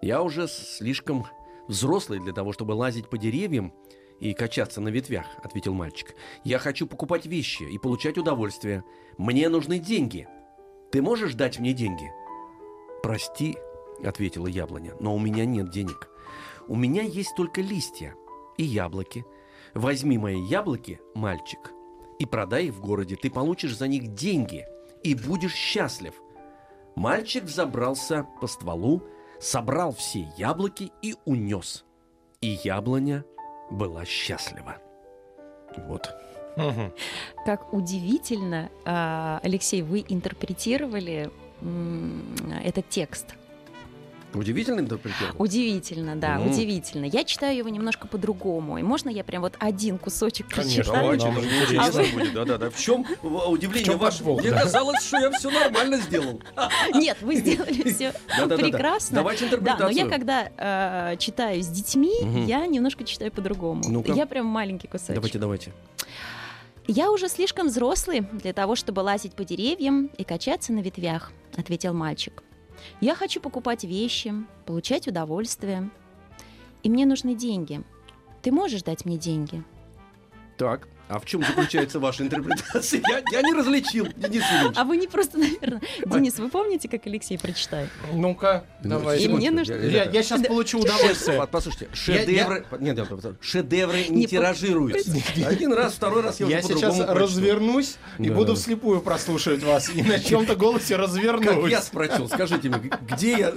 Я 0.00 0.22
уже 0.22 0.48
слишком 0.48 1.26
взрослый 1.68 2.20
для 2.20 2.32
того, 2.32 2.54
чтобы 2.54 2.72
лазить 2.72 3.10
по 3.10 3.18
деревьям 3.18 3.74
и 4.18 4.32
качаться 4.32 4.80
на 4.80 4.88
ветвях, 4.88 5.26
ответил 5.44 5.74
мальчик. 5.74 6.14
Я 6.42 6.58
хочу 6.58 6.86
покупать 6.86 7.26
вещи 7.26 7.64
и 7.64 7.78
получать 7.78 8.16
удовольствие. 8.16 8.82
Мне 9.18 9.50
нужны 9.50 9.78
деньги. 9.78 10.26
Ты 10.90 11.02
можешь 11.02 11.34
дать 11.34 11.60
мне 11.60 11.74
деньги? 11.74 12.10
Прости, 13.02 13.58
ответила 14.02 14.46
яблоня, 14.46 14.94
но 15.00 15.14
у 15.14 15.20
меня 15.20 15.44
нет 15.44 15.70
денег. 15.70 16.08
У 16.66 16.76
меня 16.76 17.02
есть 17.02 17.36
только 17.36 17.60
листья 17.60 18.14
и 18.56 18.64
яблоки. 18.64 19.24
Возьми 19.74 20.18
мои 20.18 20.40
яблоки, 20.40 21.00
мальчик, 21.14 21.72
и 22.22 22.26
продай 22.26 22.66
их 22.66 22.74
в 22.74 22.80
городе. 22.80 23.16
Ты 23.16 23.30
получишь 23.30 23.76
за 23.76 23.88
них 23.88 24.14
деньги 24.14 24.64
и 25.02 25.16
будешь 25.16 25.54
счастлив. 25.54 26.14
Мальчик 26.94 27.48
забрался 27.48 28.26
по 28.40 28.46
стволу, 28.46 29.02
собрал 29.40 29.92
все 29.92 30.28
яблоки 30.36 30.92
и 31.02 31.16
унес. 31.24 31.84
И 32.40 32.60
яблоня 32.62 33.24
была 33.70 34.04
счастлива. 34.04 34.76
Вот. 35.88 36.14
Как 37.44 37.72
удивительно, 37.72 38.70
а, 38.84 39.40
Алексей, 39.42 39.82
вы 39.82 40.04
интерпретировали 40.08 41.30
этот 42.62 42.88
текст. 42.88 43.34
Удивительно 44.34 44.80
интерпретировал. 44.80 45.34
Удивительно, 45.38 46.16
да, 46.16 46.38
Мгм. 46.38 46.50
удивительно. 46.50 47.04
Я 47.04 47.24
читаю 47.24 47.56
его 47.56 47.68
немножко 47.68 48.06
по-другому. 48.08 48.78
И 48.78 48.82
можно 48.82 49.08
я 49.10 49.24
прям 49.24 49.42
вот 49.42 49.54
один 49.58 49.98
кусочек 49.98 50.48
Конечно, 50.48 50.84
прочитаю? 50.84 51.14
Интересно 51.14 51.90
интересно. 51.90 52.18
будет. 52.18 52.32
Да-да-да. 52.34 52.70
В 52.70 52.78
чем 52.78 53.06
удивление 53.22 53.84
В 53.84 53.86
чем 53.92 53.98
ваше? 53.98 54.18
подвох, 54.18 54.40
Мне 54.40 54.50
да. 54.50 54.62
казалось, 54.62 55.02
что 55.04 55.18
я 55.18 55.30
все 55.32 55.50
нормально 55.50 55.98
сделал. 55.98 56.40
Нет, 56.94 57.18
вы 57.20 57.36
сделали 57.36 57.82
все 57.92 58.12
прекрасно. 58.56 59.16
Давайте 59.16 59.44
Да, 59.44 59.50
но 59.50 59.56
интерпретацию. 59.90 59.96
я 60.04 60.08
когда 60.08 61.10
э, 61.12 61.16
читаю 61.18 61.62
с 61.62 61.66
детьми, 61.68 62.12
я 62.46 62.66
немножко 62.66 63.04
читаю 63.04 63.30
по-другому. 63.32 63.82
Я 64.14 64.26
прям 64.26 64.46
маленький 64.46 64.88
кусочек. 64.88 65.14
Давайте, 65.14 65.38
давайте. 65.38 65.72
Я 66.88 67.10
уже 67.12 67.28
слишком 67.28 67.68
взрослый 67.68 68.26
для 68.32 68.52
того, 68.52 68.74
чтобы 68.74 69.00
лазить 69.00 69.34
по 69.34 69.44
деревьям 69.44 70.10
и 70.18 70.24
качаться 70.24 70.72
на 70.72 70.80
ветвях, 70.80 71.30
ответил 71.56 71.94
мальчик. 71.94 72.42
Я 73.00 73.14
хочу 73.14 73.40
покупать 73.40 73.84
вещи, 73.84 74.32
получать 74.66 75.08
удовольствие. 75.08 75.90
И 76.82 76.90
мне 76.90 77.06
нужны 77.06 77.34
деньги. 77.34 77.82
Ты 78.42 78.50
можешь 78.52 78.82
дать 78.82 79.04
мне 79.04 79.16
деньги? 79.16 79.62
Так, 80.56 80.88
а 81.12 81.18
в 81.20 81.24
чем 81.26 81.44
заключается 81.44 82.00
ваша 82.00 82.22
интерпретация? 82.24 83.02
Я, 83.08 83.22
я 83.30 83.42
не 83.42 83.52
различил, 83.52 84.06
Денис 84.16 84.42
Ильич. 84.60 84.72
А 84.76 84.84
вы 84.84 84.96
не 84.96 85.06
просто, 85.06 85.38
наверное... 85.38 85.80
Денис, 86.06 86.38
вы 86.38 86.48
помните, 86.48 86.88
как 86.88 87.06
Алексей 87.06 87.38
прочитает? 87.38 87.88
Ну-ка, 88.12 88.64
давай. 88.82 89.18
И 89.20 89.28
мне 89.28 89.50
нужно- 89.50 89.74
Я, 89.74 90.04
я 90.04 90.22
сейчас 90.22 90.42
получу 90.42 90.80
удовольствие. 90.80 91.38
По- 91.38 91.46
Послушайте, 91.46 91.88
шедевры... 91.92 92.64
Нет, 92.80 92.96
нет, 92.96 93.10
нет, 93.24 93.34
шедевры 93.40 94.04
не, 94.08 94.16
Не 94.16 94.24
по- 94.24 94.30
тиражируются. 94.30 95.12
Один 95.46 95.72
раз, 95.72 95.92
второй 95.94 96.22
раз 96.22 96.40
я, 96.40 96.46
Я 96.46 96.62
сейчас 96.62 96.98
развернусь 96.98 97.96
и 98.18 98.28
Да, 98.28 98.34
буду 98.34 98.52
да. 98.54 98.58
вслепую 98.58 99.00
прослушивать 99.00 99.62
вас. 99.62 99.90
И 99.94 100.02
на 100.02 100.18
чем-то 100.18 100.56
голосе 100.56 100.96
Как 100.96 101.04
развернусь. 101.06 101.70
я 101.70 101.82
спросил, 101.82 102.28
скажите 102.28 102.68
мне, 102.68 102.90
где 103.10 103.32
я... 103.38 103.52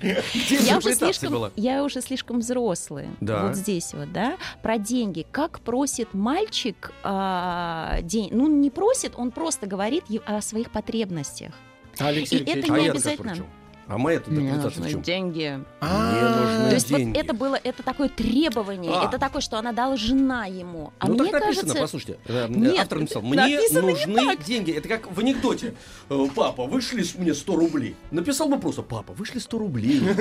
Я 0.00 0.78
уже, 0.78 0.94
слишком, 0.94 1.52
я 1.56 1.84
уже 1.84 2.00
слишком 2.00 2.40
взрослый. 2.40 3.08
Да. 3.20 3.46
Вот 3.46 3.56
здесь 3.56 3.92
вот, 3.92 4.12
да. 4.12 4.36
Про 4.62 4.78
деньги. 4.78 5.26
Как 5.30 5.60
просит 5.60 6.14
мальчик 6.14 6.92
а, 7.02 8.00
день? 8.02 8.28
Ну, 8.32 8.48
не 8.48 8.70
просит, 8.70 9.12
он 9.16 9.30
просто 9.30 9.66
говорит 9.66 10.04
о 10.26 10.40
своих 10.40 10.70
потребностях. 10.70 11.52
Алексей 11.98 12.38
И 12.38 12.42
это 12.42 12.52
Алексеевич, 12.52 12.70
А 12.70 12.78
не 12.78 12.86
как 12.86 12.94
обязательно. 12.94 13.46
А 13.86 13.98
моя 13.98 14.20
Мне 14.26 14.40
интерпретация 14.50 14.70
в 14.70 14.76
нужны 14.78 14.90
чем? 14.92 15.02
деньги. 15.02 15.60
А, 15.80 16.10
Мне 16.12 16.22
нужны 16.22 16.68
То 16.70 16.74
есть 16.74 16.90
вот 16.90 16.96
деньги. 16.98 17.18
это 17.18 17.34
было, 17.34 17.58
это 17.62 17.82
такое 17.82 18.08
требование, 18.08 18.92
А. 18.94 19.06
это 19.08 19.18
такое, 19.18 19.42
что 19.42 19.58
она 19.58 19.72
должна 19.72 20.46
ему. 20.46 20.92
А 20.98 21.06
ну 21.06 21.14
мне 21.14 21.30
так 21.30 21.42
написано, 21.42 21.74
кажется, 21.74 21.80
послушайте. 21.82 22.18
э, 22.26 22.46
Нет, 22.48 22.78
автор 22.80 23.00
написал, 23.00 23.22
мне 23.22 23.36
написано 23.36 23.80
не 23.80 23.90
нужны 23.90 24.36
деньги. 24.38 24.72
Это 24.72 24.88
как 24.88 25.10
в 25.12 25.20
анекдоте. 25.20 25.74
Э, 26.08 26.26
Папа, 26.34 26.64
вышли 26.64 27.02
с 27.02 27.14
мне 27.14 27.34
100 27.34 27.56
рублей. 27.56 27.94
Написал 28.10 28.48
бы 28.48 28.58
просто, 28.58 28.82
папа, 28.82 29.12
вышли 29.12 29.38
100 29.38 29.58
рублей. 29.58 30.00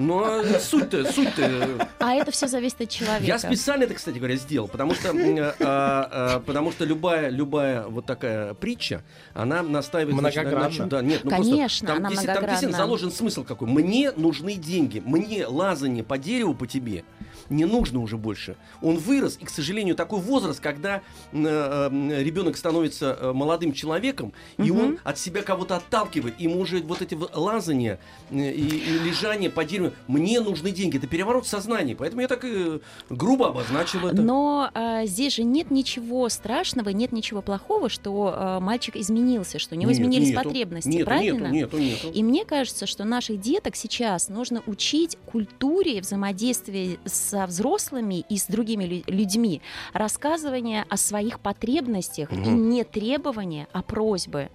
Ну, 0.00 0.22
а 0.22 0.44
суть-то, 0.60 1.10
суть-то... 1.10 1.88
а 1.98 2.12
это 2.14 2.30
все 2.30 2.46
зависит 2.46 2.80
от 2.82 2.88
человека. 2.90 3.24
Я 3.24 3.38
специально 3.40 3.82
это, 3.82 3.94
кстати 3.94 4.18
говоря, 4.18 4.36
сделал, 4.36 4.68
потому 4.68 4.94
что, 4.94 5.08
м, 5.08 5.16
э, 5.18 5.52
а, 5.60 6.08
а, 6.36 6.40
потому 6.40 6.70
что 6.70 6.84
любая, 6.84 7.30
любая 7.30 7.84
вот 7.86 8.06
такая 8.06 8.54
притча, 8.54 9.02
она 9.34 9.62
настаивает 9.62 10.16
значит, 10.16 10.36
на- 10.36 10.42
на 10.44 10.48
Многогранна. 10.50 10.76
чём- 10.76 10.88
да, 10.88 11.02
нет, 11.02 11.20
ну 11.24 11.30
просто 11.30 11.50
Конечно, 11.52 11.88
там, 11.88 11.96
она 11.98 12.10
если- 12.22 12.34
там 12.34 12.44
действительно 12.50 12.78
заложен 12.78 13.10
смысл 13.10 13.44
какой. 13.44 13.68
Мне 13.68 14.12
нужны 14.12 14.54
деньги, 14.54 15.02
мне 15.04 15.46
лазание 15.46 16.04
по 16.04 16.18
дереву 16.18 16.54
по 16.54 16.66
тебе 16.66 17.04
не 17.50 17.64
нужно 17.64 18.00
уже 18.00 18.16
больше. 18.16 18.56
Он 18.82 18.96
вырос, 18.96 19.38
и, 19.40 19.44
к 19.44 19.50
сожалению, 19.50 19.94
такой 19.94 20.20
возраст, 20.20 20.60
когда 20.60 21.02
ребенок 21.32 22.56
становится 22.56 23.16
э, 23.18 23.32
молодым 23.32 23.72
человеком, 23.72 24.32
и 24.58 24.70
Мгм. 24.70 24.80
он 24.80 24.98
от 25.04 25.18
себя 25.18 25.42
кого-то 25.42 25.76
отталкивает, 25.76 26.34
и 26.38 26.44
ему 26.44 26.60
уже 26.60 26.80
вот 26.82 27.02
эти 27.02 27.16
лазания 27.34 27.98
э, 28.30 28.50
и, 28.50 28.60
и 28.60 28.98
лежание 28.98 29.50
по 29.50 29.64
дереву, 29.64 29.92
мне 30.06 30.40
нужны 30.40 30.70
деньги. 30.70 30.98
Это 30.98 31.06
переворот 31.06 31.46
сознания, 31.46 31.94
поэтому 31.96 32.22
я 32.22 32.28
так 32.28 32.44
и 32.44 32.80
грубо 33.10 33.48
обозначил 33.48 34.06
это. 34.06 34.20
Но 34.20 34.70
а, 34.74 35.06
здесь 35.06 35.34
же 35.34 35.44
нет 35.44 35.70
ничего 35.70 36.28
страшного, 36.28 36.90
нет 36.90 37.12
ничего 37.12 37.42
плохого, 37.42 37.88
что 37.88 38.34
а, 38.34 38.60
мальчик 38.60 38.96
изменился, 38.96 39.58
что 39.58 39.74
у 39.74 39.78
него 39.78 39.90
Нет, 39.90 40.00
изменились 40.00 40.28
нету, 40.30 40.42
потребности, 40.42 40.88
нету, 40.88 41.04
правильно? 41.04 41.46
Нету, 41.48 41.78
нету, 41.78 42.06
нету. 42.06 42.18
И 42.18 42.22
мне 42.22 42.44
кажется, 42.44 42.86
что 42.86 43.04
наших 43.04 43.40
деток 43.40 43.76
сейчас 43.76 44.28
нужно 44.28 44.62
учить 44.66 45.16
культуре 45.26 46.00
взаимодействия 46.00 46.98
со 47.38 47.46
взрослыми 47.46 48.24
и 48.28 48.36
с 48.36 48.46
другими 48.46 48.84
лю- 48.84 49.04
людьми, 49.06 49.62
рассказывание 49.92 50.84
о 50.88 50.96
своих 50.96 51.38
потребностях 51.38 52.32
и 52.32 52.36
Мгм. 52.36 52.68
не 52.70 52.82
требования, 52.82 53.68
а 53.72 53.82
просьбы. 53.82 54.50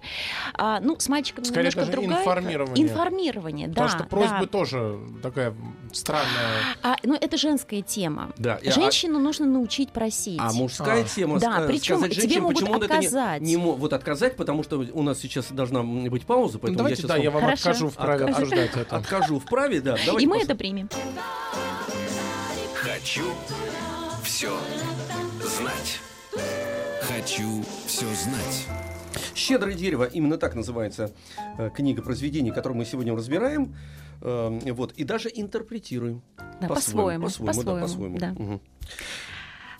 А, 0.52 0.80
ну, 0.80 0.96
с 0.98 1.08
мальчиками 1.08 1.44
Скорее 1.46 1.70
немножко 1.70 1.80
даже 1.80 1.92
другая. 1.92 2.20
информирование. 2.20 2.84
Информирование, 2.86 3.68
Потому 3.68 3.88
да. 3.88 3.94
что 3.98 4.04
просьбы 4.04 4.40
да. 4.40 4.46
тоже 4.46 4.98
такая 5.22 5.54
странная. 5.92 6.60
А, 6.82 6.96
ну, 7.04 7.14
это 7.18 7.38
женская 7.38 7.80
тема. 7.80 8.32
Да, 8.36 8.56
и- 8.56 8.68
а- 8.68 8.72
Женщину 8.72 9.18
нужно 9.18 9.46
научить 9.46 9.90
просить. 9.90 10.38
А 10.38 10.52
мужская 10.52 11.04
А. 11.04 11.04
тема 11.04 11.38
Да, 11.40 11.60
ска- 11.60 11.66
причем 11.66 11.96
сказать 11.96 12.12
тебе 12.12 12.20
женщине, 12.22 12.40
могут 12.42 12.58
почему 12.60 12.74
не- 12.76 12.82
отказать. 12.84 13.40
не, 13.42 13.56
мо- 13.56 13.72
вот 13.72 13.92
отказать, 13.94 14.36
потому 14.36 14.62
что 14.62 14.76
у 14.92 15.02
нас 15.02 15.18
сейчас 15.20 15.46
должна 15.50 15.82
быть 15.82 16.26
пауза, 16.26 16.54
Ну, 16.54 16.58
поэтому 16.60 16.76
давайте, 16.78 17.02
я 17.02 17.08
сейчас 17.08 17.16
да, 17.16 17.22
я 17.22 17.30
вам 17.30 17.42
Хорошо. 17.44 17.70
откажу 17.70 17.88
в 17.88 17.94
праве 17.94 18.24
Откажу. 18.26 18.42
обсуждать 18.42 18.76
это. 18.76 18.96
откажу 18.98 19.38
в 19.38 19.44
праве, 19.46 19.80
да. 19.80 19.94
и 19.96 20.04
давайте 20.04 20.26
мы 20.26 20.34
послушаем. 20.34 20.44
это 20.44 20.54
примем. 20.54 20.88
Хочу 23.04 23.26
все 24.22 24.58
знать. 25.42 26.00
Хочу 27.02 27.62
все 27.84 28.06
знать. 28.06 28.66
«Щедрое 29.34 29.74
дерево» 29.74 30.04
именно 30.04 30.38
так 30.38 30.54
называется 30.54 31.12
э, 31.58 31.68
книга 31.68 32.00
произведений, 32.00 32.50
которую 32.50 32.78
мы 32.78 32.86
сегодня 32.86 33.14
разбираем, 33.14 33.76
э, 34.22 34.72
вот 34.72 34.92
и 34.92 35.04
даже 35.04 35.30
интерпретируем. 35.34 36.22
Да, 36.62 36.68
по-своему. 36.68 37.26
по-своему, 37.26 37.62
да, 37.62 37.80
по-своему. 37.82 38.18
да. 38.18 38.28
Мгм. 38.30 38.60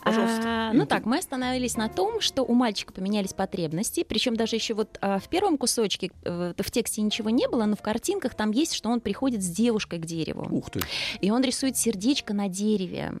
Пожалуйста. 0.05 0.43
А, 0.45 0.71
ну 0.73 0.85
так, 0.85 1.05
мы 1.05 1.17
остановились 1.17 1.77
на 1.77 1.89
том, 1.89 2.21
что 2.21 2.43
у 2.43 2.53
мальчика 2.53 2.93
поменялись 2.93 3.33
потребности, 3.33 4.05
причем 4.07 4.35
даже 4.35 4.55
еще 4.55 4.75
вот 4.75 4.99
а, 5.01 5.17
в 5.17 5.27
первом 5.29 5.57
кусочке 5.57 6.11
э, 6.23 6.53
в 6.55 6.71
тексте 6.71 7.01
ничего 7.01 7.31
не 7.31 7.47
было, 7.47 7.65
но 7.65 7.75
в 7.75 7.81
картинках 7.81 8.35
там 8.35 8.51
есть, 8.51 8.75
что 8.75 8.89
он 8.89 9.01
приходит 9.01 9.41
с 9.41 9.47
девушкой 9.49 9.97
к 9.97 10.05
дереву, 10.05 10.47
Ух 10.51 10.69
ты. 10.69 10.81
и 11.21 11.31
он 11.31 11.41
рисует 11.41 11.75
сердечко 11.75 12.35
на 12.35 12.49
дереве. 12.49 13.13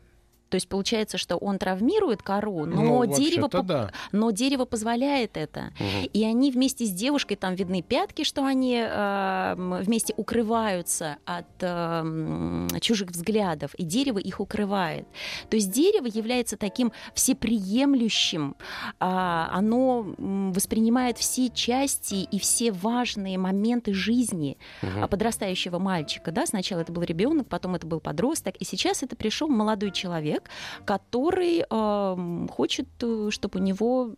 То 0.49 0.55
есть 0.55 0.67
получается, 0.69 1.17
что 1.17 1.37
он 1.37 1.57
травмирует 1.57 2.21
кору, 2.21 2.65
но, 2.65 2.81
Ну, 2.81 3.05
дерево, 3.05 3.47
по- 3.47 3.63
да. 3.63 3.91
но 4.11 4.31
дерево 4.31 4.65
позволяет 4.65 5.37
это. 5.37 5.71
Мгм. 5.79 6.09
И 6.13 6.23
они 6.23 6.51
вместе 6.51 6.85
с 6.85 6.91
девушкой, 6.91 7.35
там 7.35 7.55
видны 7.55 7.81
пятки, 7.81 8.23
что 8.23 8.45
они 8.45 8.77
э, 8.79 9.55
вместе 9.81 10.13
укрываются 10.17 11.17
от 11.25 11.45
э, 11.61 12.67
чужих 12.81 13.09
взглядов, 13.11 13.73
и 13.75 13.83
дерево 13.83 14.19
их 14.19 14.39
укрывает. 14.39 15.07
То 15.49 15.55
есть 15.57 15.71
дерево 15.71 16.05
является 16.05 16.57
таким 16.57 16.91
всеприемлющим, 17.13 18.55
а, 18.99 19.49
оно 19.53 20.05
воспринимает 20.17 21.17
все 21.17 21.49
части 21.49 22.15
и 22.15 22.39
все 22.39 22.71
важные 22.71 23.37
моменты 23.37 23.93
жизни 23.93 24.57
а, 24.81 25.07
подрастающего 25.07 25.79
мальчика. 25.79 26.31
Да? 26.31 26.45
Сначала 26.45 26.81
это 26.81 26.91
был 26.91 27.03
ребенок, 27.03 27.47
потом 27.47 27.75
это 27.75 27.87
был 27.87 27.99
подросток, 27.99 28.55
и 28.57 28.65
сейчас 28.65 29.03
это 29.03 29.15
пришел 29.15 29.47
молодой 29.47 29.91
человек, 29.91 30.44
который 30.85 31.65
эм, 31.69 32.47
хочет, 32.47 32.87
чтобы 33.29 33.59
у 33.59 33.63
него 33.63 34.11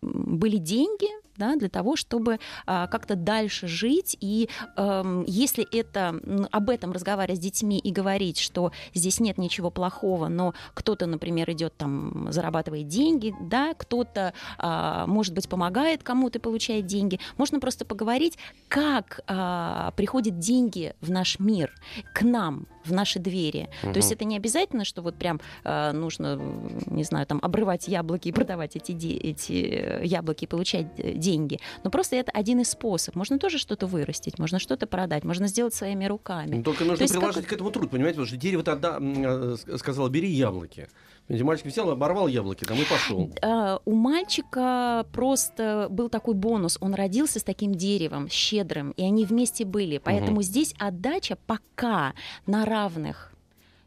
были 0.00 0.56
деньги 0.56 1.08
да, 1.38 1.56
для 1.56 1.68
того, 1.68 1.96
чтобы 1.96 2.38
а, 2.66 2.86
как-то 2.86 3.16
дальше 3.16 3.66
жить. 3.66 4.16
И 4.20 4.48
эм, 4.76 5.24
если 5.26 5.66
это 5.76 6.20
об 6.50 6.70
этом 6.70 6.92
разговаривать 6.92 7.38
с 7.38 7.42
детьми 7.42 7.78
и 7.78 7.90
говорить, 7.90 8.38
что 8.38 8.72
здесь 8.94 9.20
нет 9.20 9.38
ничего 9.38 9.70
плохого, 9.70 10.28
но 10.28 10.54
кто-то, 10.74 11.06
например, 11.06 11.50
идет 11.52 11.76
там, 11.76 12.30
зарабатывает 12.30 12.88
деньги, 12.88 13.34
да, 13.40 13.74
кто-то, 13.74 14.34
а, 14.58 15.06
может 15.06 15.34
быть, 15.34 15.48
помогает 15.48 16.02
кому-то, 16.02 16.40
получает 16.40 16.86
деньги, 16.86 17.20
можно 17.36 17.60
просто 17.60 17.84
поговорить, 17.84 18.38
как 18.68 19.20
а, 19.26 19.92
приходят 19.96 20.38
деньги 20.38 20.94
в 21.00 21.10
наш 21.10 21.38
мир, 21.38 21.72
к 22.14 22.22
нам, 22.22 22.66
в 22.84 22.92
наши 22.92 23.18
двери. 23.18 23.68
То 23.82 23.96
есть 23.96 24.12
это 24.12 24.24
не 24.24 24.36
обязательно, 24.36 24.84
что 24.84 25.02
вот 25.02 25.16
прям 25.16 25.40
а, 25.64 25.92
нужно, 25.92 26.40
не 26.86 27.04
знаю, 27.04 27.26
там 27.26 27.38
обрывать 27.42 27.88
яблоки 27.88 28.28
и 28.28 28.32
продавать 28.32 28.76
эти, 28.76 28.92
эти 28.92 29.52
э, 29.52 30.04
яблоки 30.04 30.44
и 30.44 30.46
получать 30.46 30.86
э, 30.98 31.12
деньги. 31.28 31.58
Но 31.84 31.90
просто 31.90 32.16
это 32.16 32.30
один 32.32 32.60
из 32.60 32.70
способов. 32.70 33.16
Можно 33.16 33.38
тоже 33.38 33.58
что-то 33.58 33.86
вырастить, 33.86 34.38
можно 34.38 34.58
что-то 34.58 34.86
продать, 34.86 35.24
можно 35.24 35.48
сделать 35.48 35.74
своими 35.74 36.06
руками. 36.06 36.56
Ну, 36.56 36.62
Только 36.62 36.84
нужно 36.84 37.06
как- 37.06 37.16
приложить 37.16 37.46
к 37.46 37.52
этому 37.52 37.70
труд, 37.70 37.90
понимаете, 37.90 38.14
потому 38.16 38.26
что 38.28 38.36
дерево 38.36 38.62
тогда 38.62 38.98
э, 39.00 39.56
сказала, 39.76 40.08
бери 40.08 40.28
яблоки. 40.30 40.88
Понимаете, 41.26 41.44
Мальчик 41.44 41.66
взял, 41.66 41.90
оборвал 41.90 42.26
яблоки, 42.28 42.64
там 42.64 42.78
и 42.78 42.84
пошел. 42.84 43.30
А, 43.42 43.80
У 43.84 43.92
мальчика 43.94 45.06
просто 45.12 45.88
был 45.90 46.08
такой 46.08 46.34
бонус. 46.34 46.78
Он 46.80 46.94
родился 46.94 47.38
с 47.38 47.42
таким 47.42 47.74
деревом, 47.74 48.28
щедрым, 48.30 48.92
и 48.92 49.02
они 49.04 49.24
вместе 49.26 49.64
были. 49.64 49.98
Поэтому 49.98 50.42
здесь 50.42 50.74
отдача 50.78 51.36
пока 51.46 52.14
на 52.46 52.64
равных. 52.64 53.32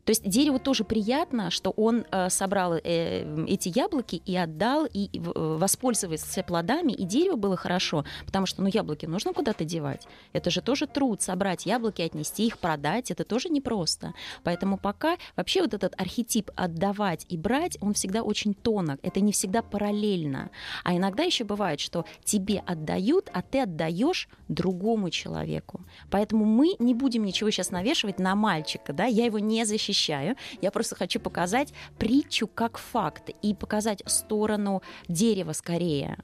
То 0.05 0.11
есть 0.11 0.27
дереву 0.27 0.59
тоже 0.59 0.83
приятно, 0.83 1.51
что 1.51 1.71
он 1.71 2.05
э, 2.11 2.29
собрал 2.29 2.73
э, 2.73 3.45
эти 3.47 3.71
яблоки 3.77 4.21
и 4.25 4.35
отдал, 4.35 4.85
и 4.85 5.09
э, 5.13 5.19
воспользовался 5.57 6.43
плодами, 6.43 6.91
и 6.91 7.03
дереву 7.03 7.37
было 7.37 7.55
хорошо, 7.55 8.05
потому 8.25 8.45
что, 8.45 8.61
ну, 8.61 8.67
яблоки 8.67 9.05
нужно 9.05 9.33
куда-то 9.33 9.63
девать. 9.63 10.07
Это 10.33 10.49
же 10.49 10.61
тоже 10.61 10.87
труд, 10.87 11.21
собрать 11.21 11.65
яблоки, 11.65 12.01
отнести 12.01 12.47
их, 12.47 12.57
продать, 12.57 13.11
это 13.11 13.23
тоже 13.23 13.49
непросто. 13.49 14.13
Поэтому 14.43 14.77
пока 14.77 15.17
вообще 15.35 15.61
вот 15.61 15.73
этот 15.73 15.93
архетип 15.99 16.49
отдавать 16.55 17.25
и 17.29 17.37
брать, 17.37 17.77
он 17.81 17.93
всегда 17.93 18.23
очень 18.23 18.53
тонок, 18.53 18.99
это 19.03 19.19
не 19.19 19.31
всегда 19.31 19.61
параллельно. 19.61 20.49
А 20.83 20.95
иногда 20.95 21.23
еще 21.23 21.43
бывает, 21.43 21.79
что 21.79 22.05
тебе 22.23 22.63
отдают, 22.65 23.29
а 23.33 23.41
ты 23.41 23.61
отдаешь 23.61 24.29
другому 24.47 25.09
человеку. 25.09 25.81
Поэтому 26.09 26.45
мы 26.45 26.75
не 26.79 26.95
будем 26.95 27.23
ничего 27.23 27.51
сейчас 27.51 27.71
навешивать 27.71 28.19
на 28.19 28.35
мальчика, 28.35 28.93
да, 28.93 29.05
я 29.05 29.25
его 29.25 29.37
не 29.39 29.63
защищаю 29.65 29.90
защищаю. 29.91 30.35
Я 30.61 30.71
просто 30.71 30.95
хочу 30.95 31.19
показать 31.19 31.73
притчу 31.99 32.47
как 32.47 32.77
факт 32.77 33.29
и 33.41 33.53
показать 33.53 34.01
сторону 34.05 34.81
дерева 35.07 35.53
скорее 35.53 36.17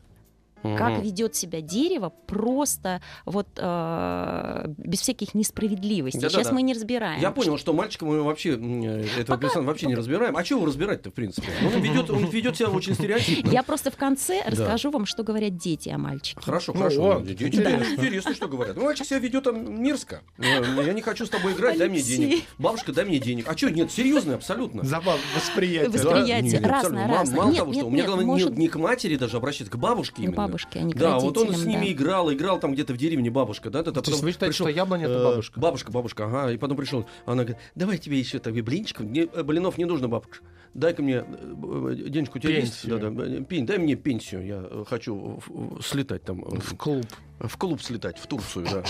угу. 0.63 0.75
как 0.75 1.01
ведет 1.03 1.35
себя 1.35 1.61
дерево 1.61 2.11
просто 2.27 3.01
вот 3.25 3.47
э, 3.57 4.65
без 4.77 5.01
всяких 5.01 5.33
несправедливостей. 5.33 6.21
Да, 6.21 6.29
Сейчас 6.29 6.43
да, 6.43 6.49
да. 6.49 6.55
мы 6.55 6.61
не 6.61 6.73
разбираем. 6.73 7.19
Я 7.21 7.31
понял, 7.31 7.57
что 7.57 7.73
мальчика 7.73 8.05
мы 8.05 8.21
вообще 8.23 8.53
этого 8.53 9.37
Пока... 9.37 9.61
вообще 9.61 9.87
не 9.87 9.95
разбираем. 9.95 10.35
А 10.35 10.43
чего 10.43 10.65
разбирать-то 10.65 11.09
в 11.09 11.13
принципе? 11.13 11.47
Он 11.63 11.81
ведет, 11.81 12.09
он 12.09 12.25
ведет 12.25 12.57
себя 12.57 12.69
очень 12.69 12.93
стереотипно. 12.93 13.49
Я 13.49 13.63
просто 13.63 13.91
в 13.91 13.97
конце 13.97 14.41
расскажу 14.45 14.91
вам, 14.91 15.05
что 15.05 15.23
говорят 15.23 15.57
дети 15.57 15.89
о 15.89 15.97
мальчике. 15.97 16.41
Хорошо, 16.41 16.73
ну, 16.73 16.79
хорошо. 16.79 17.21
Дети 17.21 17.57
да. 17.57 17.75
интересно, 17.77 18.33
что 18.33 18.47
говорят. 18.47 18.75
Ну, 18.75 18.83
мальчик 18.85 19.05
себя 19.05 19.19
ведет 19.19 19.45
мерзко. 19.45 20.21
Я 20.37 20.93
не 20.93 21.01
хочу 21.01 21.25
с 21.25 21.29
тобой 21.29 21.53
играть, 21.53 21.77
дай 21.77 21.89
мне 21.89 22.01
денег. 22.01 22.43
Бабушка, 22.57 22.93
дай 22.93 23.05
мне 23.05 23.19
денег. 23.19 23.47
А 23.47 23.57
что, 23.57 23.69
нет, 23.69 23.91
серьезно, 23.91 24.35
абсолютно. 24.35 24.83
Забавно, 24.83 25.21
восприятие. 25.35 25.89
Восприятие, 25.89 26.61
разное, 26.61 27.07
разное. 27.07 27.37
Мало 27.37 27.55
того, 27.55 27.73
что 27.73 27.85
у 27.85 27.89
меня 27.89 28.05
главное 28.05 28.49
не 28.49 28.67
к 28.67 28.75
матери 28.75 29.15
даже 29.15 29.37
обращаться, 29.37 29.71
к 29.71 29.77
бабушке 29.77 30.23
именно 30.23 30.46
бабушке, 30.47 30.79
а 30.79 30.81
не 30.83 30.93
к 30.93 30.97
Да, 30.97 31.19
вот 31.19 31.37
он 31.37 31.53
с 31.53 31.65
ними 31.65 31.85
да. 31.85 31.91
играл, 31.91 32.33
играл 32.33 32.59
там 32.59 32.73
где-то 32.73 32.93
в 32.93 32.97
деревне 32.97 33.29
бабушка, 33.29 33.69
да? 33.69 33.83
То 33.83 33.91
есть 34.05 34.23
вы 34.23 34.31
считаете, 34.31 34.55
что 34.55 34.69
яблоня 34.69 35.05
это 35.05 35.23
бабушка? 35.23 35.59
Бабушка, 35.59 35.91
бабушка, 35.91 36.25
ага. 36.25 36.51
И 36.51 36.57
потом 36.57 36.77
пришел, 36.77 37.05
она 37.25 37.43
говорит, 37.43 37.57
давай 37.75 37.97
тебе 37.97 38.19
еще 38.19 38.39
так 38.39 38.53
блинчиков, 38.53 39.05
э, 39.05 39.43
блинов 39.43 39.77
не 39.77 39.85
нужно, 39.85 40.07
бабушка. 40.07 40.43
Дай-ка 40.73 41.01
мне 41.01 41.23
э, 41.25 41.95
денежку, 42.09 42.37
у 42.37 42.41
тебя 42.41 42.53
пенсию. 42.53 42.93
есть? 42.93 43.01
Да, 43.01 43.09
да, 43.09 43.43
пень, 43.43 43.65
дай 43.65 43.77
мне 43.77 43.95
пенсию, 43.95 44.45
я 44.45 44.85
хочу 44.85 45.41
слетать 45.83 46.23
там. 46.23 46.41
В 46.41 46.75
клуб. 46.75 47.05
В 47.39 47.57
клуб 47.57 47.81
слетать, 47.81 48.17
в 48.17 48.27
Турцию, 48.27 48.65
да. 48.71 48.83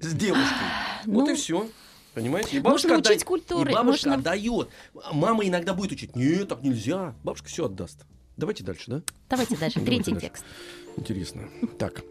С 0.00 0.14
девушкой. 0.14 0.66
Вот 1.06 1.26
и 1.28 1.30
ну, 1.30 1.36
все. 1.36 1.68
Понимаете? 2.14 2.56
И 2.56 2.60
бабушка, 2.60 2.88
Можно 2.88 3.10
учить 3.10 3.24
культуры. 3.24 3.70
И 3.70 3.74
бабушка 3.74 4.14
отдает. 4.14 4.70
Мама 5.12 5.46
иногда 5.46 5.74
будет 5.74 5.92
учить. 5.92 6.16
Нет, 6.16 6.48
так 6.48 6.62
нельзя. 6.62 7.14
Бабушка 7.22 7.48
все 7.48 7.66
отдаст. 7.66 8.06
Давайте 8.36 8.64
дальше, 8.64 8.84
да? 8.90 9.02
Давайте 9.28 9.56
дальше. 9.60 9.80
Третий 9.80 10.14
текст. 10.16 10.44
Интересно. 10.96 11.48
Так. 11.78 12.02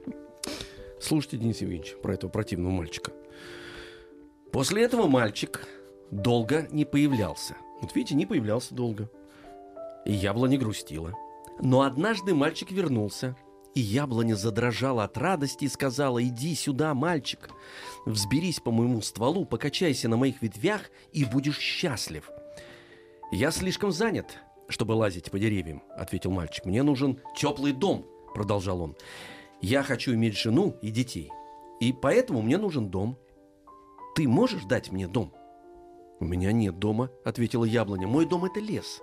Слушайте, 1.02 1.38
Денис 1.38 1.62
Евгеньевич, 1.62 1.96
про 2.02 2.14
этого 2.14 2.30
противного 2.30 2.72
мальчика. 2.72 3.12
После 4.52 4.84
этого 4.84 5.08
мальчик 5.08 5.68
долго 6.12 6.68
не 6.72 6.86
появлялся. 6.86 7.56
Вот 7.82 7.96
видите, 7.96 8.16
не 8.16 8.26
появлялся 8.26 8.74
долго. 8.74 9.10
И 10.06 10.14
яблоня 10.14 10.58
грустила. 10.58 11.14
Но 11.62 11.82
однажды 11.82 12.34
мальчик 12.34 12.72
вернулся, 12.72 13.36
и 13.74 13.82
яблоня 13.82 14.36
задрожала 14.36 15.04
от 15.04 15.18
радости 15.18 15.66
и 15.66 15.70
сказала, 15.70 16.24
«Иди 16.24 16.56
сюда, 16.56 16.94
мальчик, 16.94 17.50
взберись 18.06 18.60
по 18.60 18.72
моему 18.72 19.02
стволу, 19.02 19.46
покачайся 19.46 20.08
на 20.08 20.18
моих 20.18 20.42
ветвях, 20.42 20.82
и 21.12 21.26
будешь 21.26 21.60
счастлив». 21.60 22.30
«Я 23.32 23.52
слишком 23.52 23.92
занят, 23.92 24.38
чтобы 24.68 24.94
лазить 24.94 25.32
по 25.32 25.40
деревьям»,— 25.40 25.84
ответил 25.98 26.32
мальчик. 26.32 26.66
«Мне 26.66 26.84
нужен 26.84 27.20
теплый 27.36 27.72
дом, 27.72 28.06
продолжал 28.34 28.82
он, 28.82 28.96
я 29.62 29.82
хочу 29.82 30.14
иметь 30.14 30.38
жену 30.38 30.78
и 30.82 30.92
детей. 30.92 31.32
И 31.80 31.92
поэтому 31.92 32.42
мне 32.42 32.58
нужен 32.58 32.90
дом. 32.90 33.18
Ты 34.16 34.28
можешь 34.28 34.64
дать 34.66 34.92
мне 34.92 35.08
дом? 35.08 35.34
У 36.20 36.26
меня 36.26 36.52
нет 36.52 36.80
дома, 36.80 37.10
ответила 37.26 37.66
яблоня. 37.66 38.08
Мой 38.08 38.26
дом 38.26 38.46
это 38.46 38.60
лес. 38.60 39.02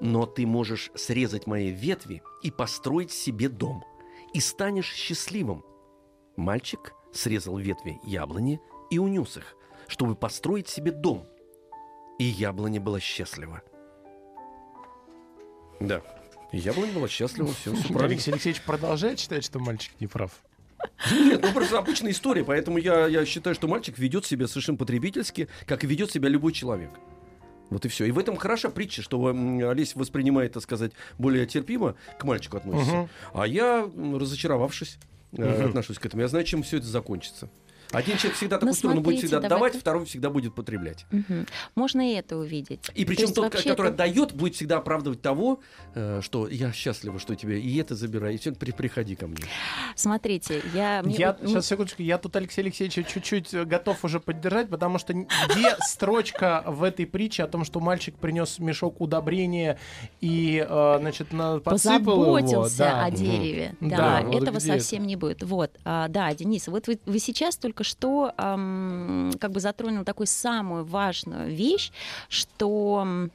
Но 0.00 0.26
ты 0.26 0.46
можешь 0.46 0.90
срезать 0.94 1.46
мои 1.46 1.70
ветви 1.70 2.22
и 2.42 2.50
построить 2.50 3.12
себе 3.12 3.48
дом. 3.48 3.84
И 4.32 4.40
станешь 4.40 4.92
счастливым. 4.92 5.64
Мальчик 6.36 6.94
срезал 7.12 7.58
ветви 7.58 8.00
яблони 8.02 8.60
и 8.90 8.98
унес 8.98 9.36
их, 9.36 9.56
чтобы 9.86 10.16
построить 10.16 10.68
себе 10.68 10.90
дом. 10.90 11.26
И 12.18 12.24
яблоня 12.24 12.80
была 12.80 12.98
счастлива. 12.98 13.62
Да. 15.80 16.02
Яблонь 16.52 16.90
была 16.92 17.08
счастлива, 17.08 17.52
все, 17.52 17.74
все 17.74 17.88
правильно. 17.88 18.06
Алексей 18.14 18.30
Алексеевич 18.30 18.62
продолжает 18.62 19.18
считать, 19.18 19.44
что 19.44 19.58
мальчик 19.58 19.92
не 20.00 20.06
прав. 20.06 20.32
Нет, 21.10 21.40
ну 21.42 21.52
просто 21.52 21.78
обычная 21.78 22.10
история, 22.10 22.44
поэтому 22.44 22.78
я, 22.78 23.06
я 23.06 23.24
считаю, 23.24 23.54
что 23.54 23.68
мальчик 23.68 23.98
ведет 23.98 24.26
себя 24.26 24.46
совершенно 24.46 24.78
потребительски, 24.78 25.48
как 25.66 25.84
и 25.84 25.86
ведет 25.86 26.10
себя 26.10 26.28
любой 26.28 26.52
человек. 26.52 26.90
Вот 27.70 27.86
и 27.86 27.88
все. 27.88 28.04
И 28.04 28.10
в 28.10 28.18
этом 28.18 28.36
хороша 28.36 28.68
притча, 28.68 29.00
что 29.00 29.26
Олесь 29.26 29.94
воспринимает, 29.94 30.52
так 30.52 30.62
сказать, 30.62 30.92
более 31.18 31.46
терпимо 31.46 31.94
к 32.18 32.24
мальчику 32.24 32.58
относится. 32.58 33.00
Угу. 33.00 33.08
А 33.34 33.46
я, 33.46 33.88
разочаровавшись, 34.14 34.98
угу. 35.32 35.44
отношусь 35.44 35.98
к 35.98 36.04
этому. 36.04 36.22
Я 36.22 36.28
знаю, 36.28 36.44
чем 36.44 36.62
все 36.62 36.76
это 36.78 36.86
закончится. 36.86 37.48
Один 37.92 38.16
человек 38.16 38.36
всегда 38.36 38.58
так 38.58 38.70
устроен, 38.70 38.98
он 38.98 39.02
будет 39.02 39.18
всегда 39.18 39.40
давайте... 39.40 39.54
давать, 39.54 39.76
второй 39.76 40.04
всегда 40.06 40.30
будет 40.30 40.54
потреблять. 40.54 41.06
Угу. 41.12 41.46
Можно 41.74 42.10
и 42.10 42.14
это 42.14 42.36
увидеть. 42.36 42.90
И 42.94 43.04
причем 43.04 43.28
То 43.28 43.42
тот, 43.42 43.56
который 43.56 43.88
это... 43.88 43.96
дает, 43.96 44.32
будет 44.32 44.54
всегда 44.54 44.78
оправдывать 44.78 45.22
того, 45.22 45.60
э, 45.94 46.20
что 46.22 46.48
я 46.48 46.72
счастлива, 46.72 47.18
что 47.18 47.34
тебе 47.34 47.60
и 47.60 47.76
это 47.78 47.94
забирай, 47.94 48.34
и 48.34 48.38
все, 48.38 48.52
при, 48.52 48.72
приходи 48.72 49.14
ко 49.14 49.26
мне. 49.26 49.44
Смотрите, 49.94 50.62
я... 50.74 51.02
я 51.04 51.32
вот, 51.32 51.48
сейчас, 51.48 51.66
секундочку, 51.66 52.02
я 52.02 52.18
тут 52.18 52.34
Алексей 52.36 52.62
Алексеевича 52.62 53.04
чуть-чуть 53.04 53.54
готов 53.66 54.04
уже 54.04 54.20
поддержать, 54.20 54.68
потому 54.68 54.98
что 54.98 55.12
где 55.12 55.76
строчка 55.80 56.64
в 56.66 56.82
этой 56.82 57.06
притче 57.06 57.44
о 57.44 57.48
том, 57.48 57.64
что 57.64 57.80
мальчик 57.80 58.16
принес 58.16 58.58
мешок 58.58 59.00
удобрения 59.00 59.78
и, 60.20 60.64
э, 60.68 60.96
значит, 61.00 61.32
на, 61.32 61.60
подсыпал 61.60 62.24
Позаботился 62.24 62.84
его, 62.84 62.92
да. 62.92 63.04
о 63.04 63.10
дереве. 63.10 63.76
Да, 63.80 63.96
да 63.96 64.22
вот 64.22 64.42
этого 64.42 64.58
совсем 64.58 65.00
это? 65.00 65.08
не 65.08 65.16
будет. 65.16 65.42
Вот, 65.42 65.70
а, 65.84 66.08
да, 66.08 66.32
Денис, 66.34 66.66
вот 66.68 66.86
вы, 66.86 66.98
вы 67.06 67.18
сейчас 67.18 67.56
только 67.56 67.81
только 67.82 67.88
что 67.88 68.32
эм, 68.38 69.32
как 69.40 69.50
бы 69.50 69.60
затронул 69.60 70.04
такую 70.04 70.26
самую 70.26 70.84
важную 70.84 71.54
вещь, 71.54 71.92
что 72.28 73.28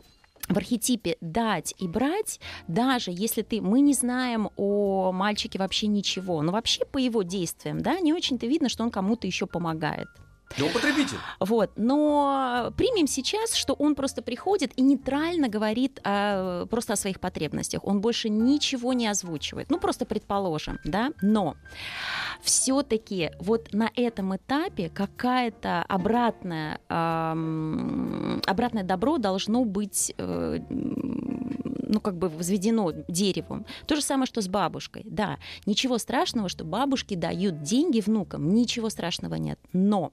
в 0.49 0.57
архетипе 0.57 1.17
дать 1.19 1.75
и 1.77 1.88
брать, 1.88 2.39
даже 2.67 3.12
если 3.12 3.41
ты, 3.41 3.62
мы 3.62 3.81
не 3.81 3.93
знаем 3.93 4.49
о 4.55 5.12
мальчике 5.12 5.60
вообще 5.60 5.88
ничего, 5.88 6.41
но 6.41 6.51
вообще 6.51 6.86
по 6.86 6.97
его 6.97 7.23
действиям, 7.23 7.81
да, 7.81 7.99
не 7.99 8.13
очень-то 8.13 8.47
видно, 8.47 8.69
что 8.69 8.83
он 8.83 8.91
кому-то 8.91 9.27
еще 9.27 9.45
помогает. 9.45 10.07
Да 10.57 10.65
он 10.65 10.71
потребитель. 10.71 11.17
Вот. 11.39 11.71
Но 11.75 12.73
примем 12.77 13.07
сейчас, 13.07 13.53
что 13.53 13.73
он 13.73 13.95
просто 13.95 14.21
приходит 14.21 14.71
и 14.75 14.81
нейтрально 14.81 15.49
говорит 15.49 15.99
а, 16.03 16.65
просто 16.67 16.93
о 16.93 16.95
своих 16.95 17.19
потребностях. 17.19 17.83
Он 17.83 18.01
больше 18.01 18.29
ничего 18.29 18.93
не 18.93 19.07
озвучивает. 19.07 19.69
Ну, 19.69 19.79
просто 19.79 20.05
предположим, 20.05 20.79
да. 20.83 21.12
Но 21.21 21.55
все-таки 22.41 23.31
вот 23.39 23.73
на 23.73 23.91
этом 23.95 24.36
этапе 24.36 24.89
какая-то 24.89 25.83
обратная, 25.83 26.79
эм, 26.89 28.41
обратное 28.45 28.83
добро 28.83 29.17
должно 29.17 29.65
быть 29.65 30.13
э, 30.17 30.60
ну, 31.88 32.00
как 32.00 32.17
бы 32.17 32.30
возведено 32.30 32.91
деревом. 33.08 33.65
То 33.86 33.95
же 33.95 34.02
самое, 34.02 34.28
что 34.28 34.41
с 34.41 34.47
бабушкой. 34.47 35.04
Да, 35.06 35.38
ничего 35.65 35.97
страшного, 35.97 36.50
что 36.50 36.65
бабушки 36.65 37.15
дают 37.15 37.63
деньги 37.63 38.02
внукам, 38.02 38.54
ничего 38.54 38.89
страшного 38.89 39.36
нет. 39.36 39.60
Но 39.73 40.12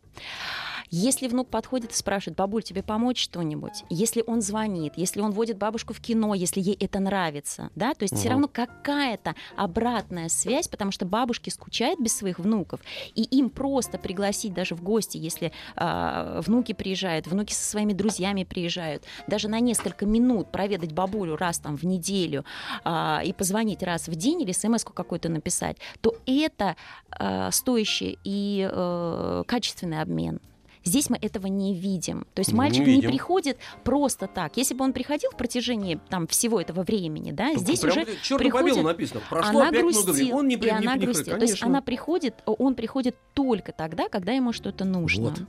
если 0.91 1.29
внук 1.29 1.49
подходит 1.49 1.93
и 1.93 1.95
спрашивает, 1.95 2.37
бабуль, 2.37 2.63
тебе 2.63 2.83
помочь 2.83 3.23
что-нибудь? 3.23 3.85
Если 3.91 4.23
он 4.27 4.43
звонит, 4.43 4.95
если 4.97 5.21
он 5.21 5.33
водит 5.33 5.59
бабушку 5.59 5.93
в 5.93 6.01
кино, 6.01 6.35
если 6.35 6.61
ей 6.61 6.77
это 6.79 7.01
нравится, 7.01 7.71
да, 7.75 7.95
то 7.95 8.03
есть 8.03 8.15
угу. 8.15 8.21
все 8.21 8.31
равно 8.31 8.49
какая-то 8.49 9.35
обратная 9.57 10.29
связь, 10.29 10.69
потому 10.69 10.91
что 10.91 11.05
бабушки 11.05 11.51
скучают 11.51 12.01
без 12.01 12.17
своих 12.17 12.39
внуков, 12.39 12.81
и 13.15 13.23
им 13.23 13.51
просто 13.51 13.99
пригласить 13.99 14.55
даже 14.55 14.75
в 14.75 14.83
гости, 14.83 15.17
если 15.17 15.53
э, 15.77 16.41
внуки 16.45 16.73
приезжают, 16.73 17.27
внуки 17.27 17.53
со 17.53 17.65
своими 17.65 17.93
друзьями 17.93 18.45
приезжают, 18.45 19.05
даже 19.27 19.49
на 19.49 19.61
несколько 19.61 20.07
минут 20.07 20.51
проведать 20.51 20.93
бабулю 20.93 21.37
раз 21.37 21.59
там 21.59 21.77
в 21.77 21.85
неделю 21.85 22.45
э, 22.85 23.19
и 23.25 23.33
позвонить 23.33 23.83
раз 23.83 24.09
в 24.09 24.15
день 24.15 24.43
или 24.43 24.53
смс 24.53 24.85
какую-то 24.85 25.29
написать, 25.29 25.79
то 26.01 26.15
это 26.27 26.77
э, 27.19 27.51
стоящий 27.51 28.19
и 28.25 28.69
э, 28.71 29.45
качественный 29.47 30.01
обмен. 30.01 30.41
Здесь 30.85 31.11
мы 31.11 31.19
этого 31.21 31.47
не 31.47 31.75
видим. 31.75 32.27
То 32.35 32.41
есть 32.41 32.53
мальчик 32.53 32.87
не, 32.87 32.97
не 32.97 33.03
приходит 33.03 33.59
просто 33.83 34.27
так. 34.27 34.57
Если 34.57 34.75
бы 34.75 34.85
он 34.85 34.93
приходил 34.93 35.31
в 35.31 35.37
протяжении 35.37 35.99
там, 36.09 36.27
всего 36.27 36.61
этого 36.61 36.83
времени, 36.83 37.33
да, 37.33 37.49
Только 37.49 37.61
здесь 37.61 37.85
уже 37.85 38.07
приходит... 38.37 38.83
написано. 38.83 39.23
Прошло 39.29 39.61
она 39.61 39.71
грустит, 39.71 40.33
он 40.33 40.49
не, 40.49 40.57
и 40.57 40.69
она 40.69 40.97
не 40.97 41.05
грустит. 41.05 41.39
То 41.39 41.45
есть 41.45 41.63
она 41.63 41.81
приходит, 41.81 42.35
он 42.47 42.75
приходит 42.75 43.17
только 43.33 43.73
тогда, 43.73 44.09
когда 44.09 44.33
ему 44.33 44.53
что-то 44.53 44.85
нужно. 44.85 45.31
Вот. 45.31 45.43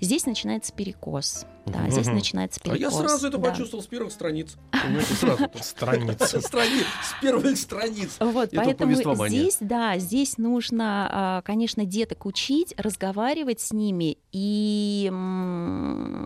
Здесь 0.00 0.26
начинается 0.26 0.72
перекос. 0.72 1.46
Да, 1.72 1.88
здесь 1.90 2.06
Мгм. 2.06 2.16
начинается 2.16 2.60
А 2.64 2.68
я 2.68 2.74
перекос. 2.74 2.96
сразу 2.96 3.28
это 3.28 3.38
Да. 3.38 3.50
почувствовал 3.50 3.82
с 3.82 3.86
первых 3.86 4.12
страниц. 4.12 4.56
Со 4.72 5.62
страниц, 5.62 6.18
с 7.02 7.20
первых 7.20 7.56
страниц. 7.56 8.16
Вот, 8.20 8.50
поэтому 8.54 8.94
здесь, 9.26 9.56
да, 9.60 9.98
здесь 9.98 10.38
нужно, 10.38 11.08
а, 11.10 11.42
конечно, 11.42 11.84
деток 11.84 12.26
учить, 12.26 12.74
разговаривать 12.76 13.60
с 13.60 13.72
ними. 13.72 14.18
И 14.32 15.04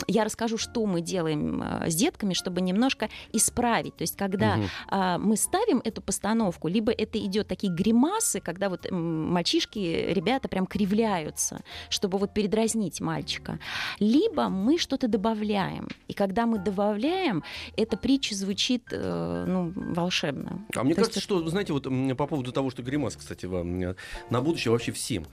я 0.09 0.25
расскажу, 0.25 0.59
что 0.59 0.85
мы 0.87 1.01
делаем 1.01 1.63
а, 1.65 1.89
с 1.89 1.95
детками, 1.95 2.35
чтобы 2.35 2.61
немножко 2.61 3.09
исправить. 3.33 3.97
То 3.97 4.03
есть, 4.03 4.17
когда 4.17 4.59
а, 4.89 5.19
мы 5.19 5.37
ставим 5.37 5.81
эту 5.85 6.03
постановку, 6.03 6.69
либо 6.69 6.93
это 6.93 7.19
идет 7.19 7.49
такие 7.49 7.73
гримасы, 7.73 8.41
когда 8.41 8.69
вот 8.69 8.91
мальчишки, 8.91 9.79
ребята 10.11 10.49
прям 10.49 10.67
кривляются, 10.67 11.61
чтобы 11.89 12.19
вот 12.19 12.33
передразнить 12.35 13.01
мальчика. 13.01 13.59
Либо 13.99 14.49
мы 14.49 14.79
что-то 14.79 15.09
добавляем. 15.09 15.34
И 16.09 16.12
когда 16.12 16.47
мы 16.47 16.59
добавляем, 16.59 17.42
эта 17.77 17.97
притча 17.97 18.35
звучит 18.35 18.85
э, 18.90 19.44
ну, 19.47 19.73
волшебно. 19.75 20.64
А 20.75 20.85
мне 20.85 20.94
То 20.94 21.01
есть 21.01 21.12
кажется, 21.12 21.20
что, 21.20 21.47
знаете, 21.49 21.73
вот 21.73 21.85
по 22.16 22.27
поводу 22.27 22.53
того, 22.53 22.70
что 22.70 22.83
гримас, 22.83 23.16
кстати, 23.16 23.47
вам 23.47 23.94
на 24.31 24.40
будущее 24.40 24.73
вообще 24.73 24.92
всем. 24.92 25.27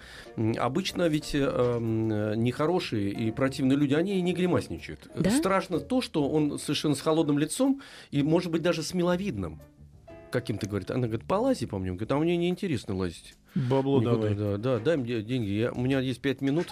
Обычно 0.57 1.07
ведь 1.07 1.35
э, 1.35 1.39
э, 1.41 2.35
нехорошие 2.35 3.11
и 3.11 3.31
противные 3.31 3.77
люди, 3.77 3.93
они 3.93 4.17
и 4.17 4.21
не 4.21 4.33
гримасничают. 4.33 5.09
Да? 5.15 5.29
Страшно 5.31 5.79
то, 5.79 6.01
что 6.01 6.29
он 6.29 6.59
совершенно 6.59 6.95
с 6.95 7.01
холодным 7.01 7.37
лицом 7.37 7.81
и, 8.11 8.23
может 8.23 8.51
быть, 8.51 8.61
даже 8.61 8.83
с 8.83 8.93
миловидным. 8.93 9.61
Каким-то 10.31 10.67
говорит. 10.67 10.91
Она 10.91 11.07
говорит, 11.07 11.27
полази 11.27 11.65
по 11.65 11.77
мне. 11.77 11.91
Он 11.91 11.97
говорит, 11.97 12.11
а 12.11 12.17
мне 12.17 12.37
неинтересно 12.37 12.95
лазить. 12.95 13.35
Бабло 13.55 13.99
Никуда, 13.99 14.15
давай. 14.15 14.35
Да, 14.35 14.57
да, 14.57 14.79
дай 14.79 14.97
мне 14.97 15.21
деньги. 15.21 15.49
Я, 15.49 15.71
у 15.71 15.81
меня 15.81 15.99
есть 15.99 16.21
пять 16.21 16.41
минут, 16.41 16.67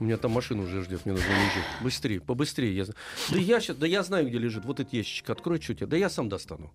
у 0.00 0.04
меня 0.04 0.16
там 0.16 0.32
машина 0.32 0.62
уже 0.62 0.82
ждет, 0.82 1.04
мне 1.04 1.14
нужно 1.14 1.30
уезжать. 1.30 1.82
Быстрее, 1.82 2.20
побыстрее. 2.20 2.74
Я, 2.76 2.84
да, 3.30 3.38
я 3.38 3.60
щас, 3.60 3.76
да 3.76 3.86
я 3.86 4.02
знаю, 4.02 4.26
где 4.28 4.38
лежит. 4.38 4.64
Вот 4.64 4.80
этот 4.80 4.92
ящичек. 4.92 5.30
Открой, 5.30 5.60
что 5.60 5.74
тебе. 5.74 5.86
Да 5.86 5.96
я 5.96 6.08
сам 6.08 6.28
достану. 6.28 6.72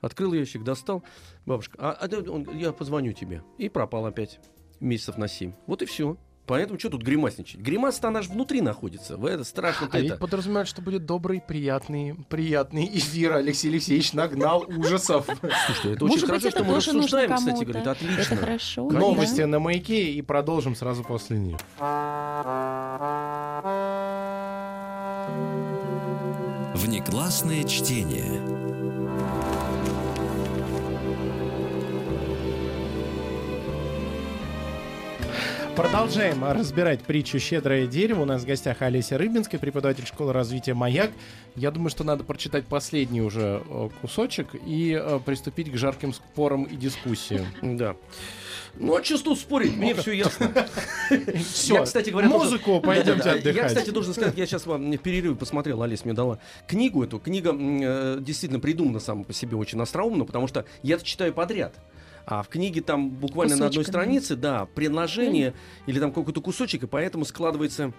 Открыл 0.00 0.32
ящик, 0.32 0.64
достал. 0.64 1.04
Бабушка, 1.46 1.76
а, 1.78 1.92
а 1.92 2.30
он- 2.30 2.58
я 2.58 2.72
позвоню 2.72 3.12
тебе. 3.12 3.42
И 3.58 3.68
пропал 3.68 4.06
опять. 4.06 4.40
Месяцев 4.80 5.16
на 5.16 5.28
семь. 5.28 5.52
Вот 5.66 5.82
и 5.82 5.86
все. 5.86 6.16
Поэтому 6.46 6.78
что 6.78 6.90
тут 6.90 7.02
гримасничать? 7.02 7.60
Гримаса-то 7.60 8.08
она 8.08 8.20
же 8.22 8.30
внутри 8.30 8.60
находится. 8.60 9.16
В 9.16 9.26
это 9.26 9.44
страшно 9.44 9.88
А 9.92 9.98
это. 9.98 10.16
подразумевает, 10.16 10.66
что 10.66 10.82
будет 10.82 11.06
добрый, 11.06 11.40
приятный, 11.40 12.16
приятный 12.28 12.86
эфир. 12.92 13.34
Алексей 13.34 13.68
Алексеевич 13.68 14.12
нагнал 14.12 14.64
ужасов. 14.68 15.26
Слушай, 15.66 15.94
это 15.94 16.04
Может 16.04 16.04
очень 16.04 16.20
быть, 16.20 16.26
хорошо, 16.26 16.48
это 16.48 16.58
что 16.58 16.64
мы 16.64 16.76
рассуждаем, 16.76 17.34
кстати, 17.36 17.64
говорит, 17.64 17.86
отлично. 17.86 18.20
Это 18.20 18.36
хорошо. 18.36 18.90
Новости 18.90 19.40
да. 19.40 19.46
на 19.46 19.58
маяке 19.60 20.12
и 20.12 20.22
продолжим 20.22 20.74
сразу 20.74 21.04
после 21.04 21.38
них. 21.38 21.58
Внеклассное 26.74 27.62
чтение. 27.64 28.61
Продолжаем 35.76 36.44
разбирать 36.44 37.00
притчу 37.02 37.38
«Щедрое 37.38 37.86
дерево». 37.86 38.22
У 38.22 38.24
нас 38.26 38.42
в 38.42 38.46
гостях 38.46 38.82
Олеся 38.82 39.16
Рыбинская, 39.16 39.58
преподаватель 39.58 40.06
школы 40.06 40.34
развития 40.34 40.74
«Маяк». 40.74 41.10
Я 41.56 41.70
думаю, 41.70 41.88
что 41.88 42.04
надо 42.04 42.24
прочитать 42.24 42.66
последний 42.66 43.22
уже 43.22 43.62
э, 43.66 43.88
кусочек 44.02 44.48
и 44.66 44.92
э, 44.92 45.18
приступить 45.24 45.72
к 45.72 45.76
жарким 45.76 46.12
спорам 46.12 46.64
и 46.64 46.76
дискуссиям. 46.76 47.46
Да. 47.62 47.96
Ну, 48.74 48.96
а 48.96 49.02
что 49.02 49.18
тут 49.18 49.38
спорить? 49.38 49.74
Мне 49.74 49.94
все 49.94 50.12
ясно. 50.12 50.52
Все, 51.50 51.74
Я, 51.74 51.82
кстати 51.84 52.10
говоря, 52.10 52.28
музыку, 52.28 52.78
пойдемте 52.80 53.24
Да-да-да. 53.24 53.38
отдыхать. 53.38 53.56
Я, 53.56 53.68
кстати, 53.68 53.90
должен 53.90 54.12
сказать, 54.12 54.36
я 54.36 54.44
сейчас 54.46 54.66
вам 54.66 54.90
в 54.90 54.98
перерыве 54.98 55.34
посмотрел, 55.36 55.82
Олесь 55.82 56.04
мне 56.04 56.12
дала 56.12 56.38
книгу 56.68 57.02
эту. 57.02 57.18
Книга 57.18 57.54
э, 57.54 58.18
действительно 58.20 58.60
придумана 58.60 59.00
сама 59.00 59.24
по 59.24 59.32
себе 59.32 59.56
очень 59.56 59.80
остроумно, 59.80 60.26
потому 60.26 60.48
что 60.48 60.66
я 60.82 60.98
читаю 60.98 61.32
подряд. 61.32 61.74
А 62.26 62.42
в 62.42 62.48
книге 62.48 62.80
там 62.82 63.10
буквально 63.10 63.56
на 63.56 63.66
одной 63.66 63.84
Кусочками. 63.84 64.02
странице, 64.04 64.36
да, 64.36 64.66
предложение 64.66 65.54
или 65.86 65.98
там 65.98 66.12
какой-то 66.12 66.40
кусочек, 66.40 66.84
и 66.84 66.86
поэтому 66.86 67.24
складывается 67.24 67.92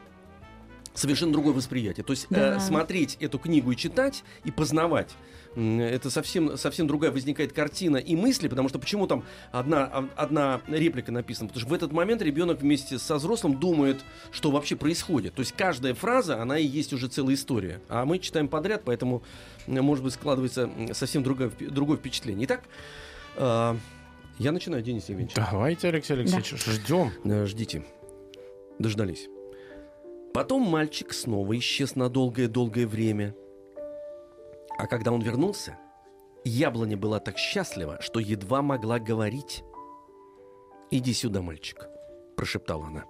совершенно 0.93 1.33
другое 1.33 1.53
восприятие. 1.53 2.03
То 2.03 2.11
есть 2.11 2.27
э, 2.29 2.35
Да. 2.35 2.59
смотреть 2.59 3.17
эту 3.19 3.39
книгу 3.39 3.71
и 3.71 3.75
читать, 3.75 4.23
и 4.45 4.51
познавать, 4.51 5.09
это 5.55 6.09
совсем, 6.09 6.55
совсем 6.57 6.87
другая 6.87 7.11
возникает 7.11 7.51
картина 7.53 7.97
и 7.97 8.15
мысли, 8.15 8.47
потому 8.47 8.69
что 8.69 8.79
почему 8.79 9.05
там 9.07 9.23
одна, 9.51 9.83
а- 9.85 10.09
одна 10.15 10.61
реплика 10.67 11.11
написана? 11.11 11.47
Потому 11.49 11.61
что 11.61 11.69
в 11.69 11.73
этот 11.73 11.91
момент 11.91 12.21
ребенок 12.21 12.61
вместе 12.61 12.97
со 12.99 13.15
взрослым 13.17 13.59
думает, 13.59 14.01
что 14.31 14.51
вообще 14.51 14.75
происходит. 14.75 15.33
То 15.35 15.41
есть 15.41 15.53
каждая 15.55 15.93
фраза, 15.95 16.41
она 16.41 16.57
и 16.59 16.65
есть 16.65 16.93
уже 16.93 17.07
целая 17.07 17.35
история. 17.35 17.81
А 17.89 18.05
мы 18.05 18.19
читаем 18.19 18.47
подряд, 18.47 18.83
поэтому, 18.85 19.21
может 19.67 20.03
быть, 20.03 20.13
складывается 20.13 20.69
совсем 20.93 21.23
другое, 21.23 21.51
другое 21.59 21.97
впечатление. 21.97 22.45
Итак, 22.45 22.61
э, 23.35 23.75
я 24.39 24.51
начинаю, 24.51 24.83
Денис 24.83 25.07
Евгеньевич. 25.09 25.35
Давайте, 25.35 25.87
Алексей 25.89 26.13
Алексеевич, 26.13 26.49
ждем. 26.65 27.11
Э, 27.23 27.45
Ждите. 27.45 27.83
Дождались. 28.79 29.27
Потом 30.33 30.63
мальчик 30.63 31.13
снова 31.13 31.57
исчез 31.59 31.95
на 31.95 32.09
долгое-долгое 32.09 32.87
время. 32.87 33.35
А 34.77 34.87
когда 34.87 35.11
он 35.11 35.21
вернулся, 35.21 35.77
яблоня 36.43 36.97
была 36.97 37.19
так 37.19 37.37
счастлива, 37.37 38.01
что 38.01 38.19
едва 38.19 38.61
могла 38.61 38.99
говорить. 38.99 39.63
«Иди 40.89 41.13
сюда, 41.13 41.41
мальчик»,— 41.41 41.87
прошептала 42.35 42.87
она. 42.87 43.05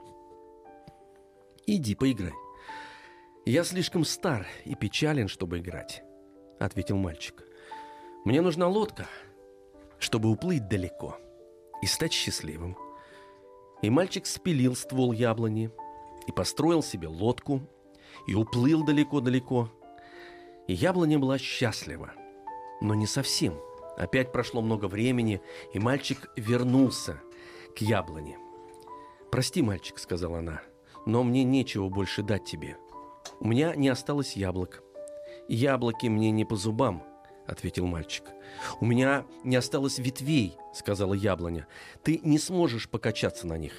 «Иди, 1.66 1.96
поиграй». 1.96 2.34
«Я 3.46 3.64
слишком 3.64 4.06
стар 4.06 4.48
и 4.66 4.76
печален, 4.76 5.28
чтобы 5.28 5.60
играть»,— 5.60 6.04
ответил 6.60 6.98
мальчик. 6.98 7.44
«Мне 8.26 8.42
нужна 8.42 8.68
лодка, 8.68 9.08
чтобы 10.04 10.30
уплыть 10.30 10.68
далеко 10.68 11.18
и 11.82 11.86
стать 11.86 12.12
счастливым». 12.12 12.78
И 13.82 13.90
мальчик 13.90 14.26
спилил 14.26 14.76
ствол 14.76 15.12
яблони 15.12 15.72
и 16.28 16.32
построил 16.32 16.84
себе 16.84 17.08
лодку 17.08 17.62
и 18.28 18.34
уплыл 18.34 18.84
далеко-далеко. 18.84 19.70
И 20.68 20.74
яблоня 20.74 21.20
была 21.20 21.38
счастлива, 21.38 22.14
но 22.80 22.94
не 22.94 23.08
совсем. 23.08 23.60
Опять 23.98 24.32
прошло 24.32 24.62
много 24.62 24.86
времени, 24.86 25.42
и 25.74 25.80
мальчик 25.80 26.32
вернулся 26.38 27.20
к 27.76 27.82
яблоне. 27.82 28.38
«Прости, 29.32 29.62
мальчик»,— 29.62 29.98
сказала 30.00 30.40
она,— 30.40 30.62
«но 31.06 31.24
мне 31.24 31.44
нечего 31.44 31.90
больше 31.90 32.24
дать 32.24 32.46
тебе. 32.46 32.78
У 33.40 33.48
меня 33.48 33.76
не 33.76 33.90
осталось 33.90 34.38
яблок». 34.38 34.84
«Яблоки 35.50 36.08
мне 36.08 36.32
не 36.32 36.46
по 36.46 36.56
зубам»,— 36.56 37.04
ответил 37.48 37.86
мальчик. 37.86 38.24
«У 38.80 38.86
меня 38.86 39.26
не 39.44 39.56
осталось 39.56 40.00
ветвей»,— 40.00 40.58
сказала 40.74 41.14
яблоня. 41.14 41.68
«Ты 42.04 42.20
не 42.24 42.40
сможешь 42.40 42.90
покачаться 42.90 43.48
на 43.48 43.58
них». 43.58 43.74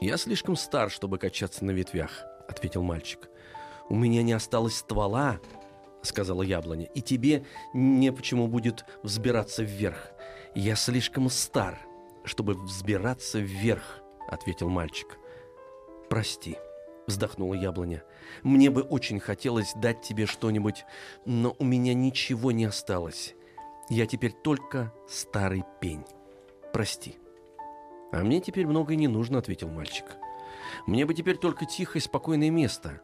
«Я 0.00 0.16
слишком 0.16 0.56
стар, 0.56 0.90
чтобы 0.90 1.18
качаться 1.18 1.64
на 1.64 1.72
ветвях»,— 1.72 2.24
ответил 2.48 2.82
мальчик. 2.82 3.28
«У 3.88 3.94
меня 3.94 4.22
не 4.22 4.32
осталось 4.32 4.76
ствола»,— 4.76 5.40
сказала 6.02 6.42
яблоня, 6.42 6.86
«и 6.94 7.02
тебе 7.02 7.44
не 7.74 8.12
почему 8.12 8.46
будет 8.46 8.84
взбираться 9.02 9.62
вверх. 9.62 10.12
Я 10.54 10.74
слишком 10.76 11.28
стар, 11.28 11.78
чтобы 12.24 12.54
взбираться 12.54 13.38
вверх»,— 13.40 14.00
ответил 14.28 14.70
мальчик. 14.70 15.18
«Прости»,— 16.08 16.56
вздохнула 17.06 17.54
яблоня. 17.54 18.02
«Мне 18.42 18.70
бы 18.70 18.82
очень 18.82 19.20
хотелось 19.20 19.74
дать 19.74 20.00
тебе 20.00 20.24
что-нибудь, 20.24 20.84
но 21.26 21.54
у 21.58 21.64
меня 21.64 21.92
ничего 21.92 22.52
не 22.52 22.64
осталось. 22.64 23.34
Я 23.90 24.06
теперь 24.06 24.32
только 24.32 24.94
старый 25.08 25.64
пень. 25.80 26.04
Прости». 26.72 27.18
«А 28.12 28.22
мне 28.22 28.40
теперь 28.40 28.66
многое 28.66 28.96
не 28.96 29.08
нужно»,— 29.08 29.38
ответил 29.40 29.68
мальчик. 29.68 30.06
«Мне 30.86 31.06
бы 31.06 31.14
теперь 31.14 31.36
только 31.36 31.64
тихое, 31.64 32.02
спокойное 32.02 32.50
место, 32.50 33.02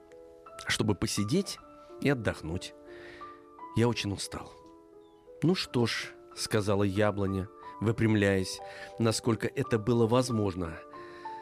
чтобы 0.66 0.94
посидеть 0.94 1.59
и 2.01 2.09
отдохнуть. 2.09 2.75
Я 3.77 3.88
очень 3.88 4.12
устал». 4.12 4.53
«Ну 5.42 5.55
что 5.55 5.87
ж»,— 5.87 6.12
сказала 6.37 6.83
яблоня, 6.83 7.49
выпрямляясь, 7.81 8.61
насколько 8.99 9.46
это 9.46 9.79
было 9.79 10.07
возможно. 10.07 10.77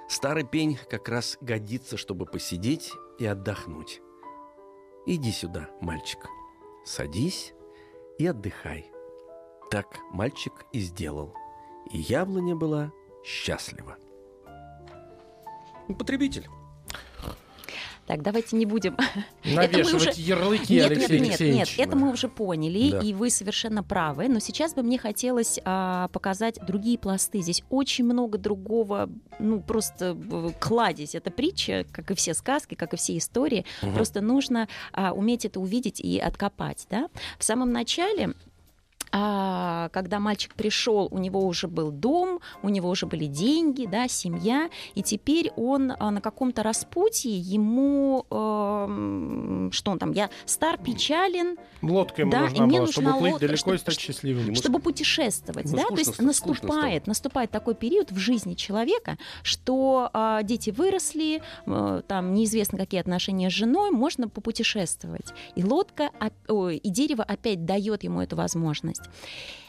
«Старый 0.08 0.44
пень 0.44 0.78
как 0.90 1.08
раз 1.08 1.38
годится, 1.40 1.96
чтобы 1.96 2.26
посидеть 2.26 2.92
и 3.18 3.24
отдохнуть. 3.24 4.02
Иди 5.06 5.32
сюда, 5.32 5.70
мальчик. 5.80 6.28
Садись 6.84 7.54
и 8.18 8.26
отдыхай». 8.26 8.93
Так 9.70 9.98
мальчик 10.10 10.52
и 10.72 10.80
сделал. 10.80 11.34
И 11.90 11.98
яблоня 11.98 12.54
была 12.54 12.92
счастлива. 13.24 13.96
Потребитель. 15.98 16.48
Так, 18.06 18.20
давайте 18.20 18.56
не 18.56 18.66
будем. 18.66 18.98
Навешивать 19.44 19.94
уже- 20.10 20.20
ярлыки, 20.20 20.74
Нет, 20.74 20.90
Алексей 20.90 21.20
нет, 21.20 21.40
нет, 21.40 21.54
нет, 21.54 21.68
это 21.78 21.96
мы 21.96 22.12
уже 22.12 22.28
поняли, 22.28 22.90
Да. 22.90 22.98
и 23.00 23.14
вы 23.14 23.30
совершенно 23.30 23.82
правы. 23.82 24.28
Но 24.28 24.40
сейчас 24.40 24.74
бы 24.74 24.82
мне 24.82 24.98
хотелось 24.98 25.58
а, 25.64 26.08
показать 26.08 26.58
другие 26.66 26.98
пласты. 26.98 27.40
Здесь 27.40 27.62
очень 27.70 28.04
много 28.04 28.36
другого, 28.36 29.08
ну 29.38 29.62
просто 29.62 30.14
э, 30.20 30.50
кладезь. 30.60 31.14
Это 31.14 31.30
притча, 31.30 31.86
как 31.92 32.10
и 32.10 32.14
все 32.14 32.34
сказки, 32.34 32.74
как 32.74 32.92
и 32.92 32.98
все 32.98 33.16
истории. 33.16 33.64
Мгм. 33.80 33.94
Просто 33.94 34.20
нужно 34.20 34.68
а, 34.92 35.12
уметь 35.12 35.46
это 35.46 35.58
увидеть 35.58 35.98
и 35.98 36.18
откопать. 36.18 36.86
Да? 36.90 37.08
В 37.38 37.44
самом 37.44 37.72
начале 37.72 38.34
когда 39.92 40.18
мальчик 40.18 40.54
пришел, 40.54 41.08
у 41.10 41.18
него 41.18 41.40
уже 41.46 41.68
был 41.68 41.90
дом, 41.90 42.40
у 42.62 42.68
него 42.68 42.88
уже 42.90 43.06
были 43.06 43.26
деньги, 43.26 43.86
да, 43.86 44.08
семья, 44.08 44.68
и 44.94 45.02
теперь 45.02 45.50
он 45.56 45.92
а, 45.98 46.10
на 46.10 46.20
каком-то 46.20 46.62
распутье, 46.62 47.38
ему, 47.38 48.26
эм, 48.30 49.70
что 49.72 49.90
он 49.92 49.98
там, 49.98 50.12
я 50.12 50.30
стар, 50.46 50.78
печален, 50.78 51.56
Лодка 51.82 52.22
ему 52.22 52.30
Да, 52.30 52.40
нужна 52.42 52.66
была, 52.66 52.78
нужна 52.80 52.92
чтобы 53.12 53.22
лодка, 53.24 53.38
далеко 53.40 53.56
чтоб- 53.56 53.74
и 53.74 53.78
стать 53.78 54.00
счастливым. 54.00 54.54
Чтобы 54.54 54.80
путешествовать, 54.80 55.66
Ну, 55.70 55.76
да, 55.76 55.84
то 55.88 55.94
есть 55.96 56.20
наступает, 56.20 57.06
наступает 57.06 57.50
такой 57.50 57.74
период 57.74 58.10
в 58.10 58.18
жизни 58.18 58.54
человека, 58.54 59.18
что 59.42 60.10
а, 60.12 60.42
дети 60.42 60.70
выросли, 60.70 61.42
э, 61.66 62.02
там 62.08 62.32
неизвестно 62.34 62.78
какие 62.78 63.00
отношения 63.00 63.50
с 63.50 63.52
женой, 63.52 63.90
можно 63.90 64.28
попутешествовать, 64.28 65.32
и 65.56 65.62
лодка, 65.64 66.10
оп- 66.20 66.32
ой, 66.50 66.76
и 66.78 66.90
дерево 66.90 67.22
опять 67.22 67.64
дает 67.64 68.02
ему 68.04 68.20
эту 68.22 68.36
возможность, 68.36 69.02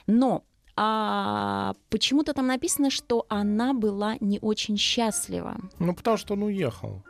но 0.08 0.44
а, 0.76 1.74
почему-то 1.90 2.34
там 2.34 2.48
написано, 2.48 2.90
что 2.90 3.26
она 3.30 3.74
была 3.74 4.18
не 4.20 4.40
очень 4.40 4.78
счастлива. 4.78 5.58
Ну, 5.80 5.94
потому 5.94 6.18
что 6.18 6.34
он 6.34 6.44
уехал. 6.44 7.04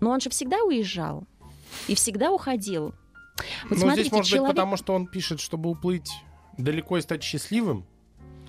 Но 0.00 0.10
он 0.10 0.20
же 0.20 0.30
всегда 0.30 0.62
уезжал 0.62 1.24
и 1.88 1.94
всегда 1.94 2.30
уходил. 2.32 2.94
Вот 3.64 3.70
Но 3.70 3.76
смотрите, 3.76 4.02
здесь, 4.02 4.12
может 4.12 4.30
человек... 4.30 4.48
быть, 4.48 4.56
потому 4.56 4.76
что 4.76 4.94
он 4.94 5.06
пишет, 5.06 5.40
чтобы 5.40 5.70
уплыть 5.70 6.10
далеко 6.58 6.98
и 6.98 7.00
стать 7.00 7.22
счастливым. 7.22 7.86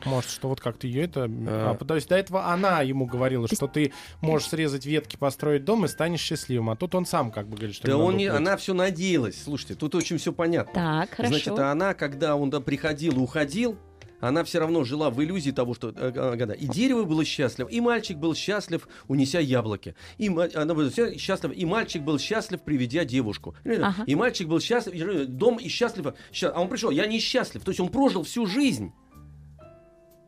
Может, 0.05 0.29
что 0.29 0.49
вот 0.49 0.61
как-то 0.61 0.87
ее 0.87 1.03
это... 1.03 1.29
А. 1.29 1.77
А, 1.79 1.85
то 1.85 1.95
есть 1.95 2.09
до 2.09 2.15
этого 2.15 2.45
она 2.45 2.81
ему 2.81 3.05
говорила, 3.05 3.47
что 3.47 3.67
ты 3.67 3.93
можешь 4.21 4.49
срезать 4.49 4.85
ветки, 4.85 5.15
построить 5.15 5.65
дом 5.65 5.85
и 5.85 5.87
станешь 5.87 6.21
счастливым. 6.21 6.69
А 6.69 6.75
тут 6.75 6.95
он 6.95 7.05
сам 7.05 7.31
как 7.31 7.47
бы 7.47 7.57
говорит, 7.57 7.75
что 7.75 7.87
Да 7.87 7.97
он 7.97 8.17
не, 8.17 8.27
она 8.27 8.57
все 8.57 8.73
надеялась. 8.73 9.41
Слушайте, 9.43 9.75
тут 9.75 9.95
очень 9.95 10.17
все 10.17 10.33
понятно. 10.33 10.73
Так, 10.73 11.11
хорошо. 11.11 11.33
Значит, 11.33 11.59
а 11.59 11.71
она, 11.71 11.93
когда 11.93 12.35
он 12.35 12.49
да, 12.49 12.59
приходил 12.59 13.13
и 13.13 13.19
уходил, 13.19 13.77
она 14.23 14.45
все 14.45 14.59
равно 14.59 14.85
жила 14.85 15.09
в 15.09 15.21
иллюзии 15.21 15.51
того, 15.51 15.73
что 15.73 15.89
э, 15.89 15.93
э, 16.15 16.37
когда 16.37 16.53
и 16.53 16.65
дерево 16.65 17.03
было 17.03 17.25
счастливо, 17.25 17.67
и 17.67 17.81
мальчик 17.81 18.17
был 18.17 18.33
счастлив, 18.35 18.87
унеся 19.09 19.39
яблоки. 19.39 19.95
И 20.17 20.29
она 20.29 20.73
была 20.73 20.89
счастлива, 20.89 21.51
и 21.51 21.65
мальчик 21.65 22.03
был 22.03 22.17
счастлив, 22.17 22.61
приведя 22.61 23.03
девушку. 23.03 23.53
Ага. 23.65 24.03
И 24.07 24.15
мальчик 24.15 24.47
был 24.47 24.61
счастлив, 24.61 24.93
и 24.93 25.25
дом 25.25 25.57
и 25.57 25.67
счастлив. 25.67 26.13
А 26.41 26.61
он 26.61 26.69
пришел, 26.69 26.89
я 26.89 27.05
несчастлив. 27.05 27.63
То 27.65 27.71
есть 27.71 27.81
он 27.81 27.89
прожил 27.89 28.23
всю 28.23 28.45
жизнь. 28.45 28.93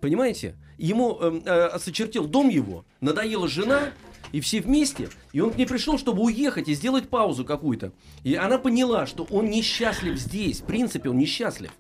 Понимаете? 0.06 0.54
Ему 0.78 1.18
э, 1.20 1.42
э, 1.46 1.80
сочертил 1.80 2.28
дом 2.28 2.48
его, 2.48 2.86
надоела 3.02 3.48
жена, 3.48 3.90
и 4.32 4.40
все 4.40 4.62
вместе. 4.62 5.10
И 5.34 5.40
он 5.40 5.50
к 5.50 5.58
ней 5.58 5.66
пришел, 5.66 5.98
чтобы 5.98 6.22
уехать 6.22 6.68
и 6.68 6.76
сделать 6.76 7.10
паузу 7.10 7.44
какую-то. 7.44 7.92
И 8.24 8.36
она 8.36 8.60
поняла, 8.60 9.08
что 9.08 9.24
он 9.32 9.50
несчастлив 9.50 10.20
здесь. 10.20 10.62
В 10.62 10.66
принципе, 10.66 11.10
он 11.10 11.18
несчастлив. 11.18 11.72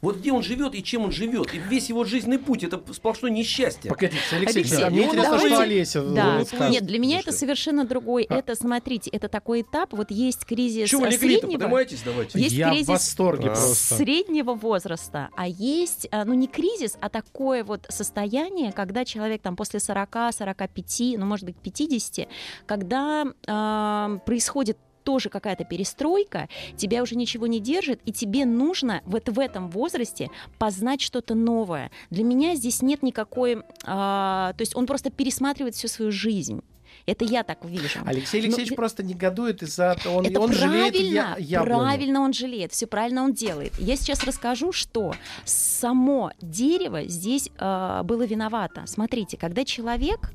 Вот 0.00 0.16
где 0.16 0.32
он 0.32 0.42
живет 0.42 0.74
и 0.74 0.82
чем 0.82 1.04
он 1.04 1.12
живет. 1.12 1.52
И 1.54 1.58
весь 1.58 1.90
его 1.90 2.04
жизненный 2.04 2.38
путь 2.38 2.64
это 2.64 2.80
сплошное 2.92 3.30
несчастье. 3.30 3.90
Погодите, 3.90 4.22
Алексей, 4.32 4.60
Алексей, 4.60 4.82
а 4.82 4.90
мне 4.90 5.00
ну, 5.00 5.06
интересно, 5.08 5.30
давайте- 5.32 5.54
что 5.54 5.62
Олеся 5.62 6.02
Да, 6.02 6.40
э, 6.40 6.44
скажет. 6.46 6.70
нет, 6.70 6.86
для 6.86 6.98
меня 6.98 7.16
Ну 7.16 7.20
это 7.20 7.32
совершенно 7.32 7.84
другой. 7.84 8.24
А. 8.30 8.36
Это, 8.36 8.54
смотрите, 8.54 9.10
это 9.10 9.28
такой 9.28 9.60
этап. 9.60 9.92
Вот 9.92 10.10
есть 10.10 10.46
кризис 10.46 10.88
Чего 10.88 11.04
э, 11.04 11.10
среднего, 11.12 11.58
Поднимайтесь 11.58 12.00
давайте. 12.02 12.38
Есть 12.38 12.54
Я 12.54 12.70
кризис 12.70 12.86
в 12.86 12.88
восторге 12.88 13.48
А. 13.50 13.54
просто. 13.54 13.94
среднего 13.96 14.54
возраста, 14.54 15.28
а 15.36 15.46
есть, 15.46 16.08
а, 16.10 16.24
ну 16.24 16.32
не 16.32 16.48
кризис, 16.48 16.96
а 17.00 17.10
такое 17.10 17.62
вот 17.62 17.84
состояние, 17.90 18.72
когда 18.72 19.04
человек 19.04 19.42
там 19.42 19.54
после 19.54 19.80
40, 19.80 20.32
45, 20.32 21.18
ну 21.18 21.26
может 21.26 21.44
быть 21.44 21.56
50, 21.56 22.26
когда 22.66 23.26
а, 23.46 24.18
происходит 24.24 24.78
тоже 25.04 25.28
какая-то 25.28 25.64
перестройка, 25.64 26.48
тебя 26.76 27.02
уже 27.02 27.16
ничего 27.16 27.46
не 27.46 27.60
держит, 27.60 28.00
и 28.04 28.12
тебе 28.12 28.44
нужно 28.44 29.02
вот 29.04 29.28
в 29.28 29.38
этом 29.38 29.70
возрасте 29.70 30.30
познать 30.58 31.00
что-то 31.00 31.34
новое. 31.34 31.90
Для 32.10 32.24
меня 32.24 32.54
здесь 32.54 32.82
нет 32.82 33.02
никакой... 33.02 33.62
а, 33.84 34.52
то 34.54 34.62
есть 34.62 34.76
он 34.76 34.86
просто 34.86 35.10
пересматривает 35.10 35.74
всю 35.74 35.88
свою 35.88 36.10
жизнь. 36.12 36.62
Это 37.06 37.24
я 37.24 37.44
так 37.44 37.64
вижу. 37.64 38.00
Алексей 38.04 38.40
Алексеевич 38.40 38.72
и- 38.72 38.74
просто 38.74 39.02
негодует 39.02 39.62
из-за... 39.62 39.96
Он, 40.06 40.26
это 40.26 40.40
он 40.40 40.52
жалеет 40.52 40.92
правильно, 40.92 41.36
я, 41.38 41.58
яблоню. 41.60 41.78
правильно 41.84 42.20
он 42.20 42.32
жалеет, 42.32 42.72
все 42.72 42.86
правильно 42.86 43.22
он 43.24 43.32
делает. 43.32 43.72
Я 43.78 43.96
сейчас 43.96 44.22
расскажу, 44.24 44.72
что 44.72 45.14
само 45.44 46.32
дерево 46.40 47.04
здесь 47.04 47.50
э, 47.58 48.02
было 48.04 48.24
виновато. 48.26 48.84
Смотрите, 48.86 49.36
когда 49.36 49.64
человек 49.64 50.30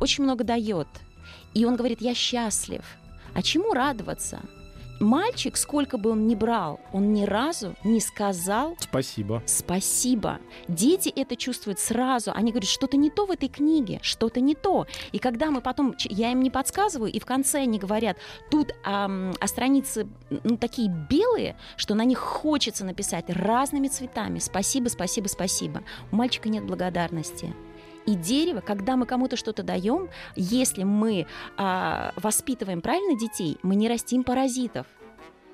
очень 0.00 0.24
много 0.24 0.44
дает, 0.44 0.88
и 1.54 1.64
он 1.64 1.76
говорит, 1.76 2.00
я 2.00 2.14
счастлив, 2.14 2.82
а 3.38 3.42
чему 3.42 3.72
радоваться? 3.72 4.40
Мальчик, 4.98 5.56
сколько 5.56 5.96
бы 5.96 6.10
он 6.10 6.26
ни 6.26 6.34
брал, 6.34 6.80
он 6.92 7.12
ни 7.12 7.24
разу 7.24 7.76
не 7.84 8.00
сказал 8.00 8.74
Спасибо. 8.80 9.44
Спасибо. 9.46 10.40
Дети 10.66 11.08
это 11.08 11.36
чувствуют 11.36 11.78
сразу. 11.78 12.32
Они 12.34 12.50
говорят, 12.50 12.68
что-то 12.68 12.96
не 12.96 13.10
то 13.10 13.26
в 13.26 13.30
этой 13.30 13.48
книге, 13.48 14.00
что-то 14.02 14.40
не 14.40 14.56
то. 14.56 14.88
И 15.12 15.20
когда 15.20 15.52
мы 15.52 15.60
потом, 15.60 15.94
я 16.08 16.32
им 16.32 16.42
не 16.42 16.50
подсказываю, 16.50 17.12
и 17.12 17.20
в 17.20 17.26
конце 17.26 17.60
они 17.60 17.78
говорят, 17.78 18.16
тут 18.50 18.74
ам, 18.82 19.32
а 19.38 19.46
страницы 19.46 20.08
ну, 20.42 20.56
такие 20.56 20.88
белые, 21.08 21.56
что 21.76 21.94
на 21.94 22.04
них 22.04 22.18
хочется 22.18 22.84
написать 22.84 23.26
разными 23.28 23.86
цветами. 23.86 24.40
Спасибо, 24.40 24.88
спасибо, 24.88 25.28
спасибо. 25.28 25.84
У 26.10 26.16
мальчика 26.16 26.48
нет 26.48 26.64
благодарности. 26.64 27.54
И 28.08 28.14
дерево, 28.14 28.62
когда 28.62 28.96
мы 28.96 29.04
кому-то 29.04 29.36
что-то 29.36 29.62
даем, 29.62 30.08
если 30.34 30.82
мы 30.82 31.26
а, 31.58 32.12
воспитываем 32.16 32.80
правильно 32.80 33.18
детей, 33.20 33.58
мы 33.62 33.74
не 33.76 33.86
растим 33.86 34.24
паразитов 34.24 34.86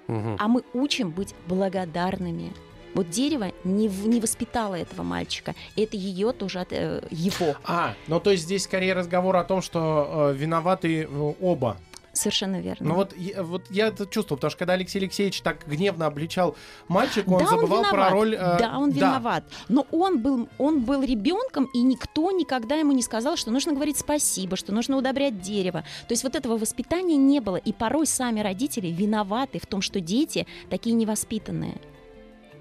Мгм. 0.06 0.36
а 0.38 0.46
мы 0.48 0.62
учим 0.72 1.10
быть 1.10 1.34
благодарными. 1.48 2.52
Вот 2.94 3.10
дерево 3.10 3.50
не, 3.64 3.88
в- 3.88 4.06
не 4.06 4.20
воспитало 4.20 4.76
этого 4.76 5.02
мальчика. 5.02 5.54
Это 5.76 5.96
ее 5.96 6.30
тоже 6.32 6.60
от 6.60 6.72
э, 6.72 7.02
его. 7.10 7.56
А, 7.64 7.94
ну 8.06 8.20
то 8.20 8.30
есть 8.30 8.44
здесь 8.44 8.62
скорее 8.64 8.92
разговор 8.92 9.34
о 9.36 9.42
том, 9.42 9.60
что 9.62 10.30
э, 10.32 10.36
виноваты 10.36 11.08
э, 11.10 11.32
оба. 11.40 11.76
Совершенно 12.14 12.60
верно. 12.60 12.88
Ну 12.88 12.94
вот, 12.94 13.16
я- 13.16 13.42
вот 13.42 13.64
я 13.70 13.88
это 13.88 14.06
чувствовал, 14.06 14.38
потому 14.38 14.50
что 14.50 14.58
когда 14.58 14.72
Алексей 14.74 14.98
Алексеевич 14.98 15.40
так 15.42 15.66
гневно 15.66 16.06
обличал 16.06 16.56
мальчика, 16.88 17.28
он 17.28 17.40
да, 17.40 17.46
забывал 17.46 17.80
он 17.80 17.90
про 17.90 18.10
роль... 18.10 18.34
э, 18.34 18.56
да, 18.58 18.78
он 18.78 18.90
виноват. 18.90 19.44
Но 19.68 19.86
он 19.90 20.20
был, 20.20 20.48
он 20.58 20.80
был 20.84 21.02
ребенком, 21.02 21.64
и 21.74 21.82
никто 21.82 22.30
никогда 22.30 22.76
ему 22.76 22.92
не 22.92 23.02
сказал, 23.02 23.36
что 23.36 23.50
нужно 23.50 23.72
говорить 23.74 23.98
спасибо, 23.98 24.56
что 24.56 24.72
нужно 24.72 24.96
удобрять 24.96 25.40
дерево. 25.40 25.82
То 26.08 26.12
есть 26.12 26.22
вот 26.22 26.36
этого 26.36 26.56
воспитания 26.56 27.16
не 27.16 27.40
было. 27.40 27.56
И 27.56 27.72
порой 27.72 28.06
сами 28.06 28.40
родители 28.40 28.88
виноваты 28.88 29.58
в 29.58 29.66
том, 29.66 29.82
что 29.82 30.00
дети 30.00 30.46
такие 30.70 30.94
невоспитанные. 30.94 31.80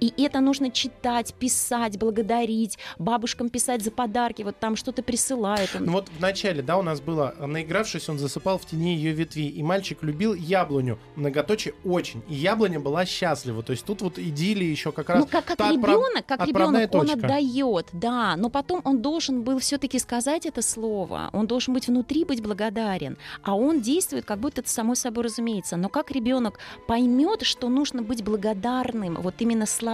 И 0.03 0.13
это 0.25 0.41
нужно 0.41 0.69
читать, 0.69 1.33
писать, 1.33 1.97
благодарить, 1.97 2.77
бабушкам 2.99 3.47
писать 3.49 3.81
за 3.81 3.89
подарки, 3.91 4.41
вот 4.43 4.59
там 4.59 4.75
что-то 4.75 5.01
присылают. 5.01 5.69
Он- 5.75 5.85
Ну 5.85 5.91
вот 5.93 6.09
в 6.09 6.19
начале, 6.19 6.61
да, 6.61 6.77
у 6.77 6.81
нас 6.81 6.99
было, 6.99 7.33
наигравшись, 7.39 8.09
он 8.09 8.19
засыпал 8.19 8.57
в 8.57 8.65
тени 8.65 8.95
ее 8.95 9.13
ветви, 9.13 9.47
и 9.47 9.63
мальчик 9.63 10.03
любил 10.03 10.33
яблоню, 10.33 10.99
многоточие 11.15 11.73
очень, 11.85 12.21
и 12.27 12.33
яблоня 12.35 12.81
была 12.81 13.05
счастлива, 13.05 13.63
то 13.63 13.71
есть 13.71 13.85
тут 13.85 14.01
вот 14.01 14.19
идиллия 14.19 14.69
еще 14.69 14.91
как 14.91 15.07
раз... 15.09 15.19
Ну, 15.21 15.25
как, 15.25 15.49
отправ- 15.51 15.71
ребенок, 15.71 16.25
как 16.25 16.45
ребенок, 16.47 16.93
он 16.95 17.07
точка. 17.07 17.25
отдает, 17.25 17.87
да, 17.93 18.35
но 18.35 18.49
потом 18.49 18.81
он 18.83 19.01
должен 19.01 19.43
был 19.43 19.59
все-таки 19.59 19.99
сказать 19.99 20.45
это 20.45 20.61
слово, 20.61 21.29
он 21.31 21.47
должен 21.47 21.73
быть 21.73 21.87
внутри, 21.87 22.25
быть 22.25 22.41
благодарен, 22.43 23.17
а 23.41 23.55
он 23.55 23.79
действует, 23.79 24.25
как 24.25 24.39
будто 24.39 24.59
это 24.59 24.69
само 24.69 24.95
собой 24.95 25.23
разумеется. 25.23 25.77
Но 25.77 25.87
как 25.87 26.11
ребенок 26.11 26.59
поймет, 26.87 27.43
что 27.43 27.69
нужно 27.69 28.01
быть 28.01 28.21
благодарным, 28.21 29.15
вот 29.21 29.35
именно 29.39 29.65
словами? 29.65 29.92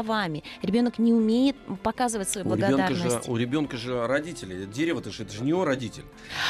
Ребенок 0.61 0.99
не 0.99 1.13
умеет 1.13 1.55
показывать 1.83 2.29
свою 2.29 2.47
У 2.47 2.55
ребенка, 2.55 2.87
же, 2.93 2.93
благодарность. 2.95 3.29
у 3.29 3.35
ребенка 3.37 3.77
же 3.77 4.07
родители. 4.07 4.65
Дерево-то 4.65 5.11
же 5.11 5.23
это 5.23 5.33
же 5.33 5.43
не 5.43 5.49
его 5.49 5.65
родитель. 5.65 6.03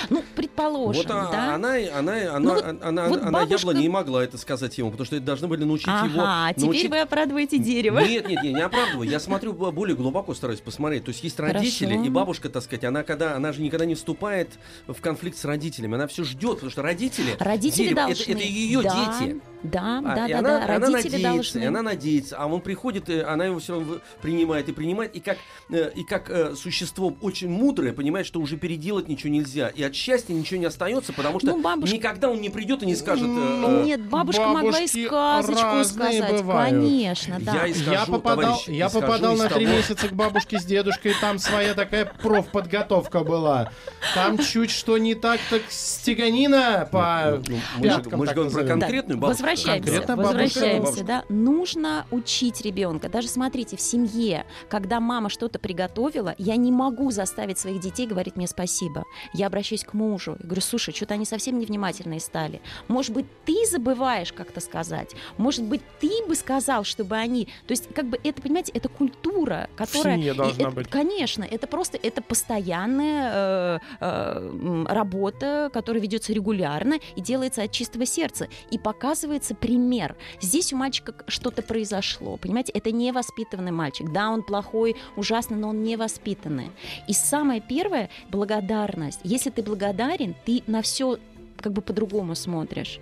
Ну, 0.10 0.24
предположим, 0.36 1.02
вот 1.04 1.12
а- 1.12 1.32
да. 1.32 1.56
она, 1.56 1.76
она, 1.94 2.14
она, 2.14 2.40
Ну 2.40 2.54
вот- 2.54 2.64
она, 2.64 2.80
она, 2.88 3.08
вот 3.08 3.22
она 3.22 3.32
бабушка- 3.32 3.54
яблоня 3.60 3.80
не 3.80 3.90
могла 3.90 4.24
это 4.24 4.38
сказать 4.38 4.78
ему, 4.78 4.92
потому 4.92 5.06
что 5.06 5.20
должны 5.20 5.48
были 5.48 5.64
научить 5.64 5.88
его. 5.88 6.22
Ага, 6.24 6.54
теперь 6.54 6.66
научить- 6.66 6.90
вы 6.92 7.00
оправдываете 7.00 7.58
дерево. 7.58 8.00
Нет, 8.00 8.28
нет, 8.28 8.44
нет, 8.44 8.54
не 8.56 8.62
оправдываю. 8.62 9.10
Я 9.10 9.20
смотрю 9.20 9.54
бо- 9.54 9.72
более 9.72 9.96
глубоко, 9.96 10.34
стараюсь 10.34 10.62
посмотреть. 10.62 11.06
То 11.06 11.10
есть 11.10 11.24
есть 11.24 11.36
Хорошо. 11.38 11.54
родители, 11.56 12.06
и 12.06 12.10
бабушка, 12.10 12.50
так 12.50 12.64
сказать, 12.64 12.84
она 12.84 13.04
когда, 13.04 13.36
она 13.36 13.52
же 13.54 13.62
никогда 13.62 13.86
не 13.86 13.96
вступает 13.96 14.50
в 14.88 15.00
конфликт 15.02 15.38
с 15.38 15.46
родителями. 15.46 15.96
Она 15.96 16.08
все 16.08 16.24
ждет, 16.24 16.56
потому 16.56 16.72
что 16.72 16.82
родители, 16.82 17.36
Родители 17.40 17.84
дерево, 17.90 18.00
это- 18.00 18.08
должны. 18.08 18.32
это, 18.32 18.44
ее 18.44 18.82
да, 18.82 19.18
дети. 19.20 19.42
Да, 19.62 20.00
А, 20.00 20.02
да, 20.02 20.28
да, 20.28 20.40
она, 20.40 20.42
да. 20.42 20.56
она 20.58 20.68
Родители 20.68 21.24
надеется, 21.24 21.54
должны. 21.60 21.68
она 21.68 21.82
надеется, 21.82 22.38
а 22.38 22.48
он 22.48 22.62
приходит, 22.62 23.10
она 23.34 23.46
его 23.46 23.60
все 23.60 23.74
равно 23.74 23.98
принимает 24.22 24.70
и 24.70 24.72
принимает, 24.72 25.16
и 25.16 25.20
как, 25.20 25.38
э, 25.70 25.92
и 25.96 26.04
как 26.04 26.30
э, 26.30 26.56
существо 26.56 27.14
очень 27.22 27.50
мудрое 27.50 27.94
понимает, 27.94 28.26
что 28.26 28.40
уже 28.40 28.58
переделать 28.58 29.08
ничего 29.08 29.32
нельзя, 29.32 29.70
и 29.70 29.84
от 29.84 29.96
счастья 29.96 30.34
ничего 30.34 30.60
не 30.60 30.66
остается, 30.66 31.14
потому 31.14 31.40
что 31.40 31.48
Ну, 31.52 31.62
бабушка- 31.62 31.96
никогда 31.96 32.30
он 32.30 32.42
не 32.42 32.50
придет 32.50 32.84
и 32.84 32.86
не 32.86 32.96
скажет... 32.96 33.26
э, 33.26 33.30
Ну, 33.30 33.84
Нет, 33.84 34.02
бабушка 34.10 34.48
могла 34.48 34.80
и 34.80 34.88
сказочку 34.88 35.84
сказать. 35.84 36.32
бывают. 36.32 36.70
Конечно, 36.76 37.38
да. 37.40 37.54
Я 37.66 37.72
исхожу, 37.72 37.92
я 37.92 38.06
попадал, 38.06 38.36
товарищи, 38.54 38.72
я 38.72 38.90
попадал 38.90 39.36
на 39.36 39.50
три 39.50 39.66
месяца 39.66 40.08
к 40.08 40.14
бабушке 40.14 40.60
с 40.60 40.66
дедушкой, 40.66 41.14
там 41.22 41.40
своя 41.40 41.74
такая 41.74 42.06
профподготовка 42.22 43.24
была. 43.24 43.72
Там 44.16 44.38
чуть 44.38 44.72
что 44.72 44.98
не 44.98 45.16
так, 45.16 45.40
так 45.50 45.62
стеганина 45.70 46.88
по 46.92 47.40
Ну, 47.48 47.56
мы 47.78 47.84
же, 47.90 47.96
пяткам, 47.98 48.20
мы 48.20 48.26
же 48.26 48.30
так 48.30 48.36
говорим 48.38 48.54
про 48.54 48.64
конкретную 48.66 49.18
Да, 49.20 49.22
бабушку. 49.28 49.44
Возвращаемся, 49.44 49.92
Конкретно 49.92 50.16
возвращаемся, 50.18 50.82
Бабушка. 50.84 51.04
да. 51.06 51.24
Нужно 51.30 52.06
учить 52.12 52.62
ребенка. 52.62 53.10
Даже 53.20 53.28
смотрите, 53.28 53.76
в 53.76 53.82
семье, 53.82 54.46
когда 54.70 55.02
мама 55.02 55.28
что-то 55.28 55.60
приготовила, 55.60 56.36
я 56.38 56.56
не 56.56 56.72
могу 56.72 57.12
заставить 57.12 57.60
своих 57.60 57.82
детей 57.82 58.08
говорить 58.08 58.38
мне 58.38 58.48
спасибо. 58.48 59.04
Я 59.34 59.48
обращаюсь 59.48 59.84
к 59.84 59.94
мужу 59.94 60.38
и 60.40 60.44
говорю, 60.46 60.62
слушай, 60.62 60.96
что-то 60.96 61.16
они 61.16 61.26
совсем 61.26 61.60
невнимательные 61.60 62.22
стали. 62.22 62.62
Может 62.88 63.12
быть, 63.14 63.26
ты 63.44 63.66
забываешь 63.70 64.32
как-то 64.32 64.62
сказать. 64.62 65.16
Может 65.38 65.66
быть, 65.66 65.82
ты 66.00 66.10
бы 66.30 66.34
сказал, 66.34 66.86
чтобы 66.86 67.18
они... 67.18 67.50
То 67.68 67.72
есть, 67.74 67.94
как 67.94 68.06
бы 68.06 68.18
это, 68.24 68.42
понимаете, 68.42 68.72
это 68.74 68.88
культура, 68.88 69.70
которая... 69.76 70.16
семье 70.16 70.32
и 70.32 70.38
должна 70.38 70.68
это- 70.70 70.76
быть. 70.78 70.88
Конечно, 70.88 71.44
это 71.44 71.68
просто, 71.68 72.00
это 72.02 72.22
постоянная 72.22 73.32
э, 73.34 73.80
э, 74.00 74.86
работа, 74.88 75.70
которая 75.74 76.02
ведется 76.02 76.32
регулярно 76.32 77.00
и 77.18 77.22
делается 77.22 77.64
от 77.64 77.74
чистого 77.74 78.06
сердца. 78.06 78.48
И 78.72 78.80
показывается 78.80 79.56
пример. 79.56 80.16
Здесь 80.40 80.72
у 80.72 80.78
мальчика 80.78 81.16
что-то 81.28 81.64
произошло, 81.64 82.38
понимаете? 82.38 82.72
Это 82.72 82.94
невоспитанный 83.10 83.72
мальчик. 83.72 84.12
Да, 84.12 84.30
он 84.30 84.44
плохой, 84.44 84.96
ужасный, 85.16 85.58
но 85.58 85.70
он 85.70 85.84
невоспитанный. 85.84 86.72
И 87.08 87.14
самое 87.14 87.62
первое— 87.62 88.10
благодарность. 88.32 89.20
Если 89.24 89.50
ты 89.50 89.62
благодарен, 89.64 90.36
ты 90.46 90.64
на 90.68 90.82
все 90.82 91.18
как 91.58 91.74
бы 91.74 91.82
по-другому 91.82 92.36
смотришь. 92.36 93.00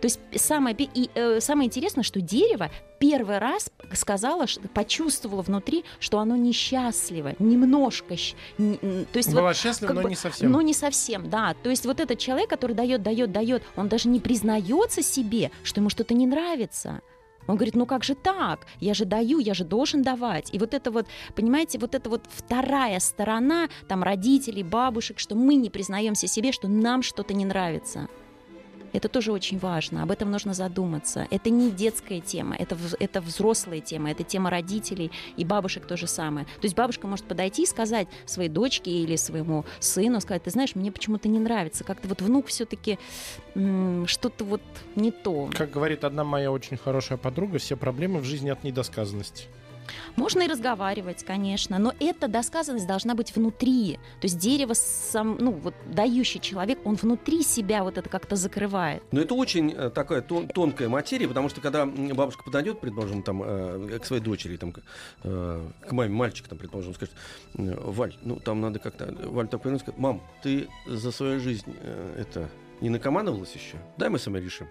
То 0.00 0.06
есть 0.06 0.18
самое, 0.36 0.74
и, 0.78 1.10
э, 1.14 1.40
самое 1.40 1.66
интересное, 1.66 2.02
что 2.04 2.20
дерево 2.20 2.70
первый 2.98 3.38
раз 3.38 3.70
сказала, 3.92 4.46
что, 4.46 4.66
почувствовала 4.68 5.42
внутри, 5.42 5.84
что 6.00 6.18
оно 6.18 6.36
несчастливо, 6.36 7.34
немножко. 7.38 8.16
щ- 8.16 8.34
н- 8.58 8.78
н- 8.82 9.04
То 9.12 9.18
есть 9.18 9.28
вот 9.28 9.40
Была 9.40 9.54
счастлива, 9.54 9.88
как 9.88 9.96
но 9.96 10.02
бы- 10.02 10.08
не 10.10 10.16
совсем. 10.16 10.50
но 10.52 10.62
не 10.62 10.72
совсем, 10.74 11.28
да. 11.28 11.54
То 11.62 11.70
есть 11.70 11.84
вот 11.86 12.00
этот 12.00 12.18
человек, 12.18 12.48
который 12.48 12.74
дает, 12.74 13.02
дает, 13.02 13.30
дает, 13.30 13.62
он 13.76 13.88
даже 13.88 14.08
не 14.08 14.20
признается 14.20 15.02
себе, 15.02 15.50
что 15.62 15.80
ему 15.80 15.90
что-то 15.90 16.14
не 16.14 16.26
нравится. 16.26 17.00
Он 17.46 17.56
говорит, 17.56 17.74
ну 17.74 17.86
как 17.86 18.04
же 18.04 18.14
так? 18.14 18.66
Я 18.80 18.94
же 18.94 19.04
даю, 19.04 19.38
я 19.38 19.54
же 19.54 19.64
должен 19.64 20.02
давать. 20.02 20.52
И 20.52 20.58
вот 20.58 20.74
это 20.74 20.90
вот, 20.90 21.06
понимаете, 21.34 21.78
вот 21.78 21.94
это 21.94 22.08
вот 22.10 22.22
вторая 22.28 23.00
сторона, 23.00 23.68
там, 23.88 24.02
родителей, 24.02 24.62
бабушек, 24.62 25.18
что 25.18 25.34
мы 25.34 25.54
не 25.54 25.70
признаемся 25.70 26.26
себе, 26.26 26.52
что 26.52 26.68
нам 26.68 27.02
что-то 27.02 27.34
не 27.34 27.44
нравится. 27.44 28.08
Это 28.94 29.08
тоже 29.08 29.32
очень 29.32 29.58
важно, 29.58 30.02
об 30.02 30.10
этом 30.10 30.30
нужно 30.30 30.54
задуматься. 30.54 31.26
Это 31.30 31.50
не 31.50 31.70
детская 31.70 32.20
тема, 32.20 32.56
это, 32.56 32.78
это 32.98 33.20
взрослая 33.20 33.80
тема, 33.80 34.10
это 34.10 34.22
тема 34.22 34.48
родителей 34.48 35.10
и 35.36 35.44
бабушек 35.44 35.84
то 35.84 35.96
же 35.98 36.06
самое. 36.06 36.46
То 36.46 36.62
есть 36.62 36.74
бабушка 36.74 37.06
может 37.06 37.26
подойти 37.26 37.64
и 37.64 37.66
сказать 37.66 38.08
своей 38.24 38.48
дочке 38.48 38.90
или 38.90 39.16
своему 39.16 39.66
сыну, 39.80 40.20
сказать, 40.20 40.44
ты 40.44 40.50
знаешь, 40.50 40.74
мне 40.74 40.90
почему-то 40.90 41.28
не 41.28 41.40
нравится, 41.40 41.84
как-то 41.84 42.08
вот 42.08 42.22
внук 42.22 42.46
все-таки 42.46 42.98
что-то 43.52 44.44
вот 44.44 44.62
не 44.94 45.10
то. 45.10 45.50
Как 45.52 45.70
говорит 45.70 46.04
одна 46.04 46.24
моя 46.24 46.50
очень 46.50 46.76
хорошая 46.76 47.18
подруга, 47.18 47.58
все 47.58 47.76
проблемы 47.76 48.20
в 48.20 48.24
жизни 48.24 48.48
от 48.48 48.64
недосказанности. 48.64 49.48
Можно 50.16 50.42
и 50.42 50.46
разговаривать, 50.48 51.24
конечно, 51.24 51.78
но 51.78 51.92
эта 52.00 52.28
досказанность 52.28 52.86
должна 52.86 53.14
быть 53.14 53.34
внутри. 53.34 53.98
То 54.20 54.26
есть 54.26 54.38
дерево, 54.38 54.74
сам, 54.74 55.36
ну 55.38 55.52
вот 55.52 55.74
дающий 55.86 56.40
человек, 56.40 56.78
он 56.84 56.96
внутри 56.96 57.42
себя 57.42 57.84
вот 57.84 57.98
это 57.98 58.08
как-то 58.08 58.36
закрывает. 58.36 59.02
Но 59.12 59.20
это 59.20 59.34
очень 59.34 59.72
э, 59.72 59.90
такая 59.90 60.22
тон- 60.22 60.48
тонкая 60.48 60.88
материя, 60.88 61.28
потому 61.28 61.48
что 61.48 61.60
когда 61.60 61.86
бабушка 61.86 62.44
подойдет, 62.44 62.80
предположим, 62.80 63.22
там, 63.22 63.42
э, 63.44 63.98
к 63.98 64.04
своей 64.06 64.22
дочери, 64.22 64.56
там, 64.56 64.72
к, 64.72 64.80
э, 65.24 65.68
к 65.88 65.92
маме 65.92 66.14
мальчика, 66.14 66.48
там, 66.48 66.58
предположим, 66.58 66.94
скажет, 66.94 67.14
э, 67.54 67.74
Валь, 67.80 68.16
ну 68.22 68.36
там 68.36 68.60
надо 68.60 68.78
как-то, 68.78 69.14
Валь 69.28 69.48
так 69.48 69.62
повернется, 69.62 69.86
скажет, 69.86 70.00
мам, 70.00 70.22
ты 70.42 70.68
за 70.86 71.12
свою 71.12 71.40
жизнь 71.40 71.74
э, 71.80 72.16
это 72.18 72.48
не 72.80 72.90
накомандовалась 72.90 73.52
еще? 73.54 73.78
Дай 73.96 74.08
мы 74.08 74.18
сами 74.18 74.38
решим. 74.38 74.68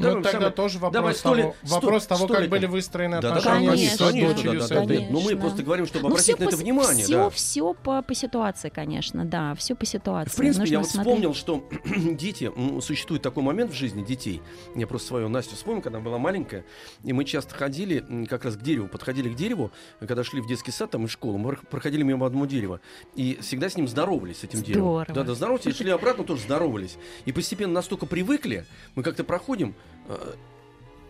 Ну, 0.00 0.04
Давай 0.06 0.22
тогда 0.22 0.40
сами- 0.46 0.52
тоже 0.54 0.78
давай 0.78 0.92
вопрос 0.92 1.14
лет- 1.16 1.22
того, 1.22 1.54
сто- 1.64 1.74
вопрос 1.74 2.06
того 2.06 2.24
сто 2.24 2.34
как 2.34 2.40
лет 2.42 2.50
были 2.50 2.66
выстроены 2.66 3.20
Да, 3.20 3.20
да, 3.20 3.28
отношения 3.36 3.70
конечно, 3.70 3.96
с 3.96 4.10
конечно, 4.10 4.34
дочерью, 4.34 4.60
да, 4.60 4.68
да, 4.68 4.74
да, 4.76 4.84
этой. 4.84 4.98
да. 4.98 5.06
Но 5.10 5.20
мы 5.20 5.36
просто 5.36 5.62
говорим, 5.64 5.86
чтобы 5.86 6.02
Ну, 6.08 6.14
обратить 6.14 6.38
на 6.38 6.44
это 6.44 6.56
по, 6.56 6.62
внимание. 6.62 7.04
все, 7.04 7.14
да. 7.16 7.30
все 7.30 7.74
по, 7.74 8.02
по 8.02 8.14
ситуации, 8.14 8.68
конечно, 8.68 9.24
да, 9.24 9.54
все 9.56 9.74
по 9.74 9.84
ситуации. 9.84 10.30
В 10.32 10.36
принципе, 10.36 10.60
Нужно 10.62 10.72
я 10.72 10.78
вот 10.78 10.88
смотреть. 10.88 11.14
вспомнил, 11.16 11.34
что 11.34 11.68
дети, 12.14 12.52
существует 12.80 13.22
такой 13.22 13.42
момент 13.42 13.72
в 13.72 13.74
жизни 13.74 14.04
детей. 14.04 14.40
Я 14.76 14.86
просто 14.86 15.08
свою 15.08 15.28
Настю 15.28 15.56
вспомнил, 15.56 15.82
когда 15.82 15.98
она 15.98 16.04
была 16.04 16.18
маленькая, 16.18 16.64
и 17.02 17.12
мы 17.12 17.24
часто 17.24 17.54
ходили 17.56 18.04
как 18.28 18.44
раз 18.44 18.56
к 18.56 18.60
дереву, 18.62 18.86
подходили 18.88 19.28
к 19.30 19.34
дереву, 19.34 19.72
когда 19.98 20.22
шли 20.22 20.40
в 20.40 20.46
детский 20.46 20.70
сад 20.70 20.90
там 20.92 21.04
и 21.04 21.08
в 21.08 21.10
школу, 21.12 21.38
мы 21.38 21.56
проходили 21.56 22.04
мимо 22.04 22.24
одного 22.26 22.46
дерева, 22.46 22.80
и 23.16 23.36
всегда 23.42 23.68
с 23.68 23.76
ним 23.76 23.88
здоровались, 23.88 24.38
с 24.38 24.44
этим 24.44 24.62
деревом. 24.62 25.04
Да, 25.08 25.24
да, 25.24 25.34
здоровались, 25.34 25.66
и 25.66 25.72
шли 25.72 25.90
обратно, 25.90 26.22
тоже 26.22 26.42
здоровались. 26.42 26.96
И 27.24 27.32
постепенно 27.32 27.72
настолько 27.72 28.06
привыкли, 28.06 28.64
мы 28.94 29.02
как-то 29.02 29.24
проходим, 29.24 29.74
э, 30.08 30.34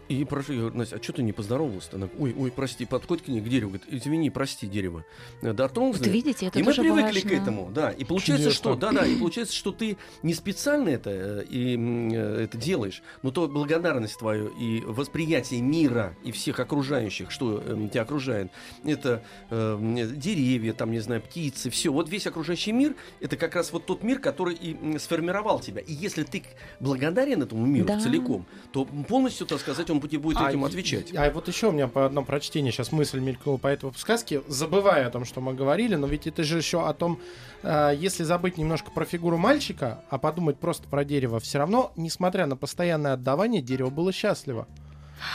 и 0.09 0.25
прошу, 0.25 0.53
я 0.53 0.59
говорю, 0.61 0.77
Настя, 0.79 0.97
а 0.97 1.03
что 1.03 1.13
ты 1.13 1.23
не 1.23 1.33
поздоровалась-то? 1.33 1.97
Она, 1.97 2.09
ой, 2.19 2.35
ой, 2.37 2.51
прости, 2.51 2.85
подходит 2.87 3.25
к 3.25 3.29
ней, 3.29 3.41
к 3.41 3.49
дереву, 3.49 3.71
говорит, 3.73 3.87
извини, 3.91 4.31
прости, 4.31 4.67
дерево. 4.67 5.05
Э, 5.43 5.53
Дотронулся, 5.53 6.01
Вот 6.01 6.09
видите, 6.09 6.47
это 6.47 6.59
и 6.59 6.63
мы 6.63 6.73
привыкли 6.75 7.21
важно. 7.21 7.21
к 7.31 7.33
этому, 7.33 7.71
да. 7.75 7.91
И 7.91 8.05
получается, 8.05 8.45
Чудесно. 8.51 8.71
что, 8.73 8.75
да, 8.77 8.93
да, 8.93 9.07
и 9.07 9.17
получается, 9.19 9.55
что 9.55 9.73
ты 9.73 9.97
не 10.23 10.35
специально 10.35 10.89
это 10.89 11.11
э, 11.11 11.45
и 11.49 11.77
э, 12.13 12.45
это 12.45 12.57
делаешь, 12.59 13.03
но 13.23 13.31
то 13.31 13.49
благодарность 13.49 14.19
твою 14.19 14.49
и 14.49 14.81
восприятие 14.81 15.61
мира 15.61 16.17
и 16.25 16.33
всех 16.33 16.59
окружающих, 16.61 17.31
что 17.31 17.63
э, 17.65 17.89
тебя 17.93 18.03
окружает, 18.03 18.51
это 18.85 19.23
э, 19.51 19.75
м, 19.75 20.19
деревья, 20.19 20.73
там 20.73 20.91
не 20.91 21.01
знаю, 21.01 21.21
птицы, 21.23 21.71
все. 21.71 21.93
Вот 21.93 22.09
весь 22.09 22.27
окружающий 22.27 22.73
мир, 22.73 22.95
это 23.21 23.37
как 23.37 23.55
раз 23.55 23.73
вот 23.73 23.87
тот 23.87 24.03
мир, 24.03 24.19
который 24.21 24.55
и 24.55 24.99
сформировал 24.99 25.61
тебя. 25.61 25.81
И 25.81 25.93
если 25.93 26.23
ты 26.23 26.43
благодарен 26.81 27.43
этому 27.43 27.67
миру 27.67 27.87
Да. 27.89 28.01
целиком, 28.01 28.47
то 28.73 28.85
полностью, 28.85 29.47
так 29.47 29.61
сказать, 29.61 29.91
он 29.91 29.98
тебе 30.07 30.21
будет 30.21 30.41
этим 30.41 30.65
А, 30.65 30.69
отвечать. 30.69 31.15
А 31.17 31.29
вот 31.31 31.49
еще 31.49 31.69
у 31.69 31.73
меня 31.73 31.89
по 31.89 32.07
одном 32.07 32.25
прочтении 32.25 32.71
сейчас 32.71 32.93
мысль 32.93 33.19
мелькнула 33.19 33.57
по 33.57 33.67
этой 33.67 33.91
сказке, 33.97 34.43
забывая 34.47 35.07
о 35.09 35.11
том, 35.11 35.25
что 35.25 35.41
мы 35.41 35.55
говорили, 35.55 35.97
но 35.97 36.07
ведь 36.07 36.27
это 36.27 36.45
же 36.45 36.59
еще 36.59 36.87
о 36.87 36.93
том, 36.95 37.19
э, 37.63 37.95
если 37.99 38.23
забыть 38.23 38.59
немножко 38.59 38.91
про 38.91 39.05
фигуру 39.05 39.37
мальчика, 39.39 40.05
а 40.11 40.19
подумать 40.19 40.59
просто 40.59 40.87
про 40.89 41.05
дерево, 41.05 41.41
все 41.41 41.59
равно, 41.59 41.93
несмотря 41.97 42.47
на 42.47 42.57
постоянное 42.57 43.15
отдавание, 43.15 43.63
дерево 43.63 43.91
было 43.91 44.13
счастливо. 44.13 44.69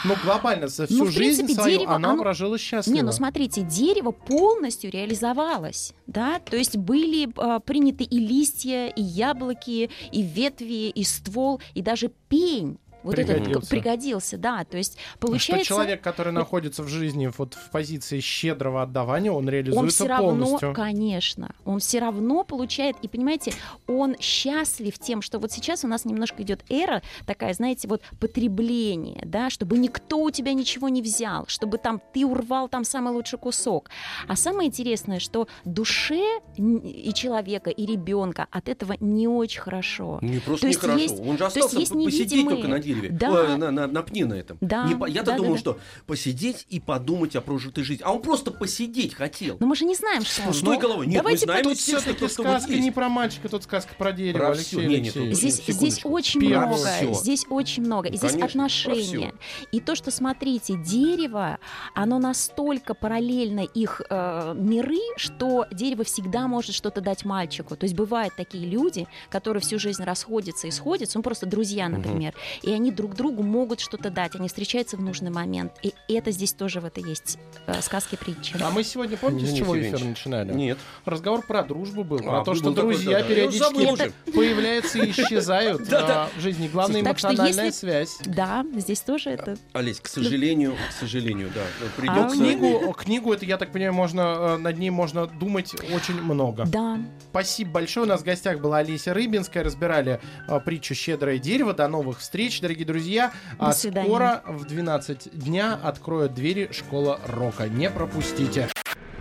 Ну, 0.04 0.14
глобально, 0.22 0.68
за 0.68 0.86
всю 0.86 1.06
жизнь 1.06 1.40
принципе, 1.40 1.54
свою 1.54 1.78
дерево, 1.78 1.94
оно 1.94 2.10
оно- 2.10 2.22
прожила 2.22 2.58
счастливо. 2.58 2.96
Не, 2.96 3.02
ну 3.02 3.12
смотрите, 3.12 3.62
дерево 3.62 4.12
полностью 4.12 4.90
реализовалось, 4.90 5.92
да, 6.06 6.38
то 6.40 6.56
есть 6.56 6.76
были 6.76 7.28
а, 7.36 7.60
приняты 7.60 8.04
и 8.04 8.18
листья, 8.18 8.86
и 8.88 9.02
яблоки, 9.02 9.90
и 10.12 10.22
ветви, 10.22 10.88
и 10.88 11.04
ствол, 11.04 11.60
и 11.74 11.82
даже 11.82 12.10
пень. 12.28 12.78
Вот 13.04 13.18
этот 13.18 13.36
Пригодился. 13.36 13.66
к- 13.66 13.70
пригодился, 13.70 14.36
да. 14.38 14.64
То 14.64 14.76
есть 14.78 14.98
Что 14.98 15.18
получается, 15.28 15.64
человек, 15.66 16.00
который 16.00 16.32
находится 16.32 16.82
в 16.82 16.88
жизни 16.88 17.30
вот 17.38 17.54
в 17.54 17.70
позиции 17.70 18.18
щедрого 18.20 18.82
отдавания, 18.82 19.30
он 19.30 19.44
он 19.44 19.50
реализуется 19.50 20.04
все 20.04 20.06
равно, 20.08 20.28
полностью. 20.46 20.72
конечно, 20.74 21.54
он 21.66 21.78
все 21.80 21.98
равно 21.98 22.44
получает, 22.44 22.96
и 23.02 23.08
понимаете, 23.08 23.52
он 23.86 24.16
счастлив 24.18 24.98
тем, 24.98 25.20
что 25.22 25.38
вот 25.38 25.52
сейчас 25.52 25.84
у 25.84 25.88
нас 25.88 26.04
немножко 26.06 26.42
идет 26.42 26.64
эра 26.70 27.02
такая, 27.26 27.52
знаете, 27.52 27.86
вот 27.88 28.00
потребление, 28.18 29.22
да, 29.24 29.50
чтобы 29.50 29.78
никто 29.78 30.18
у 30.22 30.30
тебя 30.30 30.52
ничего 30.52 30.88
не 30.88 31.02
взял, 31.02 31.44
чтобы 31.46 31.78
там 31.78 32.00
ты 32.12 32.24
урвал 32.26 32.68
там 32.68 32.84
самый 32.84 33.12
лучший 33.12 33.38
кусок. 33.38 33.90
А 34.28 34.36
самое 34.36 34.68
интересное, 34.68 35.18
что 35.18 35.46
душе 35.64 36.40
и 36.56 37.12
человека, 37.14 37.70
и 37.70 37.86
ребенка 37.86 38.46
от 38.50 38.68
этого 38.68 38.96
не 39.00 39.28
очень 39.28 39.60
хорошо. 39.60 40.18
Не 40.22 40.38
просто 40.40 40.62
То 40.62 40.66
есть 40.68 40.82
нехорошо. 40.82 41.02
есть- 41.02 41.20
Он 41.20 41.32
же 41.32 41.38
то 41.38 41.44
есть 41.44 41.56
остался 41.56 41.78
есть 41.78 41.92
посидеть 41.92 42.30
невидимые. 42.32 42.56
только 42.56 42.68
на 42.68 42.80
дереве. 42.94 43.16
Да. 43.16 43.30
Ой, 43.32 43.56
на, 43.56 43.70
на- 43.70 43.86
на 43.86 44.02
пне 44.02 44.26
на 44.26 44.34
этом. 44.34 44.58
Да, 44.60 44.84
Не 44.84 44.92
Я-то 45.12 45.32
да, 45.32 45.36
думал, 45.36 45.52
да, 45.54 45.58
что 45.58 45.78
посидеть 46.06 46.66
и 46.68 46.80
подумать 46.80 47.36
о 47.36 47.40
прожитой 47.40 47.84
жизни. 47.84 48.02
А 48.04 48.12
он 48.12 48.22
просто 48.22 48.50
посидеть 48.50 49.14
хотел. 49.14 49.56
Но 49.60 49.66
мы 49.66 49.76
же 49.76 49.84
не 49.84 49.94
знаем, 49.94 50.24
что 50.24 50.42
он. 50.42 50.48
Пустой 50.48 50.78
головой. 50.78 51.06
Нет, 51.06 51.16
Давайте 51.16 51.46
мы 51.46 51.52
знаем 51.52 51.64
Тут 51.64 51.78
все-таки 51.78 52.28
сказка 52.28 52.74
не 52.74 52.90
про 52.90 53.08
мальчика, 53.08 53.48
тут 53.48 53.62
сказка 53.64 53.94
про 53.96 54.12
дерево, 54.12 54.38
Про 54.38 54.50
Алексей 54.50 54.64
всё. 54.66 54.80
Не, 54.80 54.86
не, 54.86 54.94
Алексеевич. 55.08 55.36
Здесь, 55.36 55.62
здесь 55.66 56.00
очень 56.04 56.40
Первое 56.40 56.66
много, 56.68 56.84
всё. 56.86 57.14
здесь 57.14 57.46
очень 57.48 57.84
много. 57.84 58.08
И 58.08 58.16
здесь 58.16 58.32
Конечно, 58.32 58.40
про 58.40 58.46
отношения. 58.46 59.34
И 59.72 59.80
то, 59.80 59.94
что, 59.94 60.10
смотрите, 60.10 60.74
дерево, 60.76 61.58
оно 61.94 62.18
настолько 62.18 62.94
параллельно 62.94 63.60
их 63.60 64.02
э, 64.08 64.54
миры, 64.56 65.00
что 65.16 65.66
дерево 65.72 66.04
всегда 66.04 66.46
может 66.48 66.74
что-то 66.74 67.00
дать 67.00 67.24
мальчику. 67.24 67.76
То 67.76 67.84
есть 67.84 67.94
бывают 67.94 68.34
такие 68.36 68.66
люди, 68.66 69.06
которые 69.30 69.60
всю 69.62 69.78
жизнь 69.78 70.02
расходятся 70.04 70.66
и 70.66 70.70
сходятся, 70.70 71.18
ну 71.18 71.22
просто 71.22 71.46
друзья, 71.46 71.88
например, 71.88 72.34
и 72.62 72.70
они 72.72 72.83
друг 72.90 73.14
другу 73.14 73.42
могут 73.42 73.80
что-то 73.80 74.10
дать, 74.10 74.34
они 74.34 74.48
встречаются 74.48 74.96
в 74.96 75.00
нужный 75.00 75.30
момент. 75.30 75.72
И 75.82 75.94
это 76.08 76.30
здесь 76.30 76.52
тоже 76.52 76.80
в 76.80 76.84
этой 76.84 77.02
есть 77.02 77.38
э, 77.66 77.80
сказки 77.80 78.16
притчи. 78.16 78.56
А 78.60 78.70
мы 78.70 78.84
сегодня, 78.84 79.16
помните, 79.16 79.46
с 79.46 79.54
чего 79.54 79.78
эфир 79.78 80.02
начинали? 80.04 80.52
Нет. 80.52 80.78
Разговор 81.04 81.44
про 81.46 81.62
дружбу 81.62 82.04
был, 82.04 82.18
А, 82.18 82.22
про 82.22 82.44
то, 82.44 82.50
был 82.52 82.56
что 82.56 82.72
такой, 82.72 82.94
друзья 82.94 83.22
периодически 83.22 84.12
Ну, 84.26 84.32
появляются 84.32 84.98
и 84.98 85.10
исчезают 85.10 85.82
а, 85.92 86.28
в 86.36 86.40
жизни. 86.40 86.68
Главное, 86.68 87.00
эмоциональная 87.00 87.72
связь. 87.72 88.18
Да, 88.24 88.64
здесь 88.76 89.00
тоже 89.00 89.30
это... 89.30 89.56
Олесь, 89.72 90.00
к 90.00 90.08
сожалению, 90.08 90.74
к 90.90 90.92
сожалению, 90.92 91.50
да. 91.54 91.62
Ну, 91.80 91.86
Придется... 91.96 92.36
книгу, 92.36 92.92
книгу, 92.92 93.32
это, 93.32 93.44
я 93.44 93.58
так 93.58 93.72
понимаю, 93.72 93.94
можно 93.94 94.20
э, 94.20 94.56
над 94.58 94.78
ней 94.78 94.90
можно 94.90 95.26
думать 95.26 95.74
очень 95.94 96.20
много. 96.20 96.64
Да. 96.66 96.98
Спасибо 97.30 97.72
большое. 97.72 98.06
У 98.06 98.08
нас 98.08 98.20
в 98.20 98.24
гостях 98.24 98.60
была 98.60 98.78
Олеся 98.78 99.14
Рыбинская. 99.14 99.64
Разбирали 99.64 100.20
э, 100.48 100.60
притчу 100.60 100.94
«Щедрое 100.94 101.38
дерево». 101.38 101.72
До 101.74 101.88
новых 101.88 102.20
встреч, 102.20 102.60
дорогие 102.64 102.86
друзья. 102.86 103.32
До 103.58 103.66
а 103.68 103.72
свидания. 103.72 104.08
скоро 104.08 104.42
в 104.46 104.64
12 104.64 105.38
дня 105.38 105.78
откроют 105.82 106.34
двери 106.34 106.70
школа 106.72 107.20
рока. 107.26 107.68
Не 107.68 107.90
пропустите. 107.90 108.68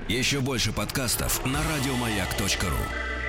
Еще 0.07 0.39
больше 0.39 0.71
подкастов 0.71 1.45
на 1.45 1.59
радиомаяк.ру. 1.75 3.22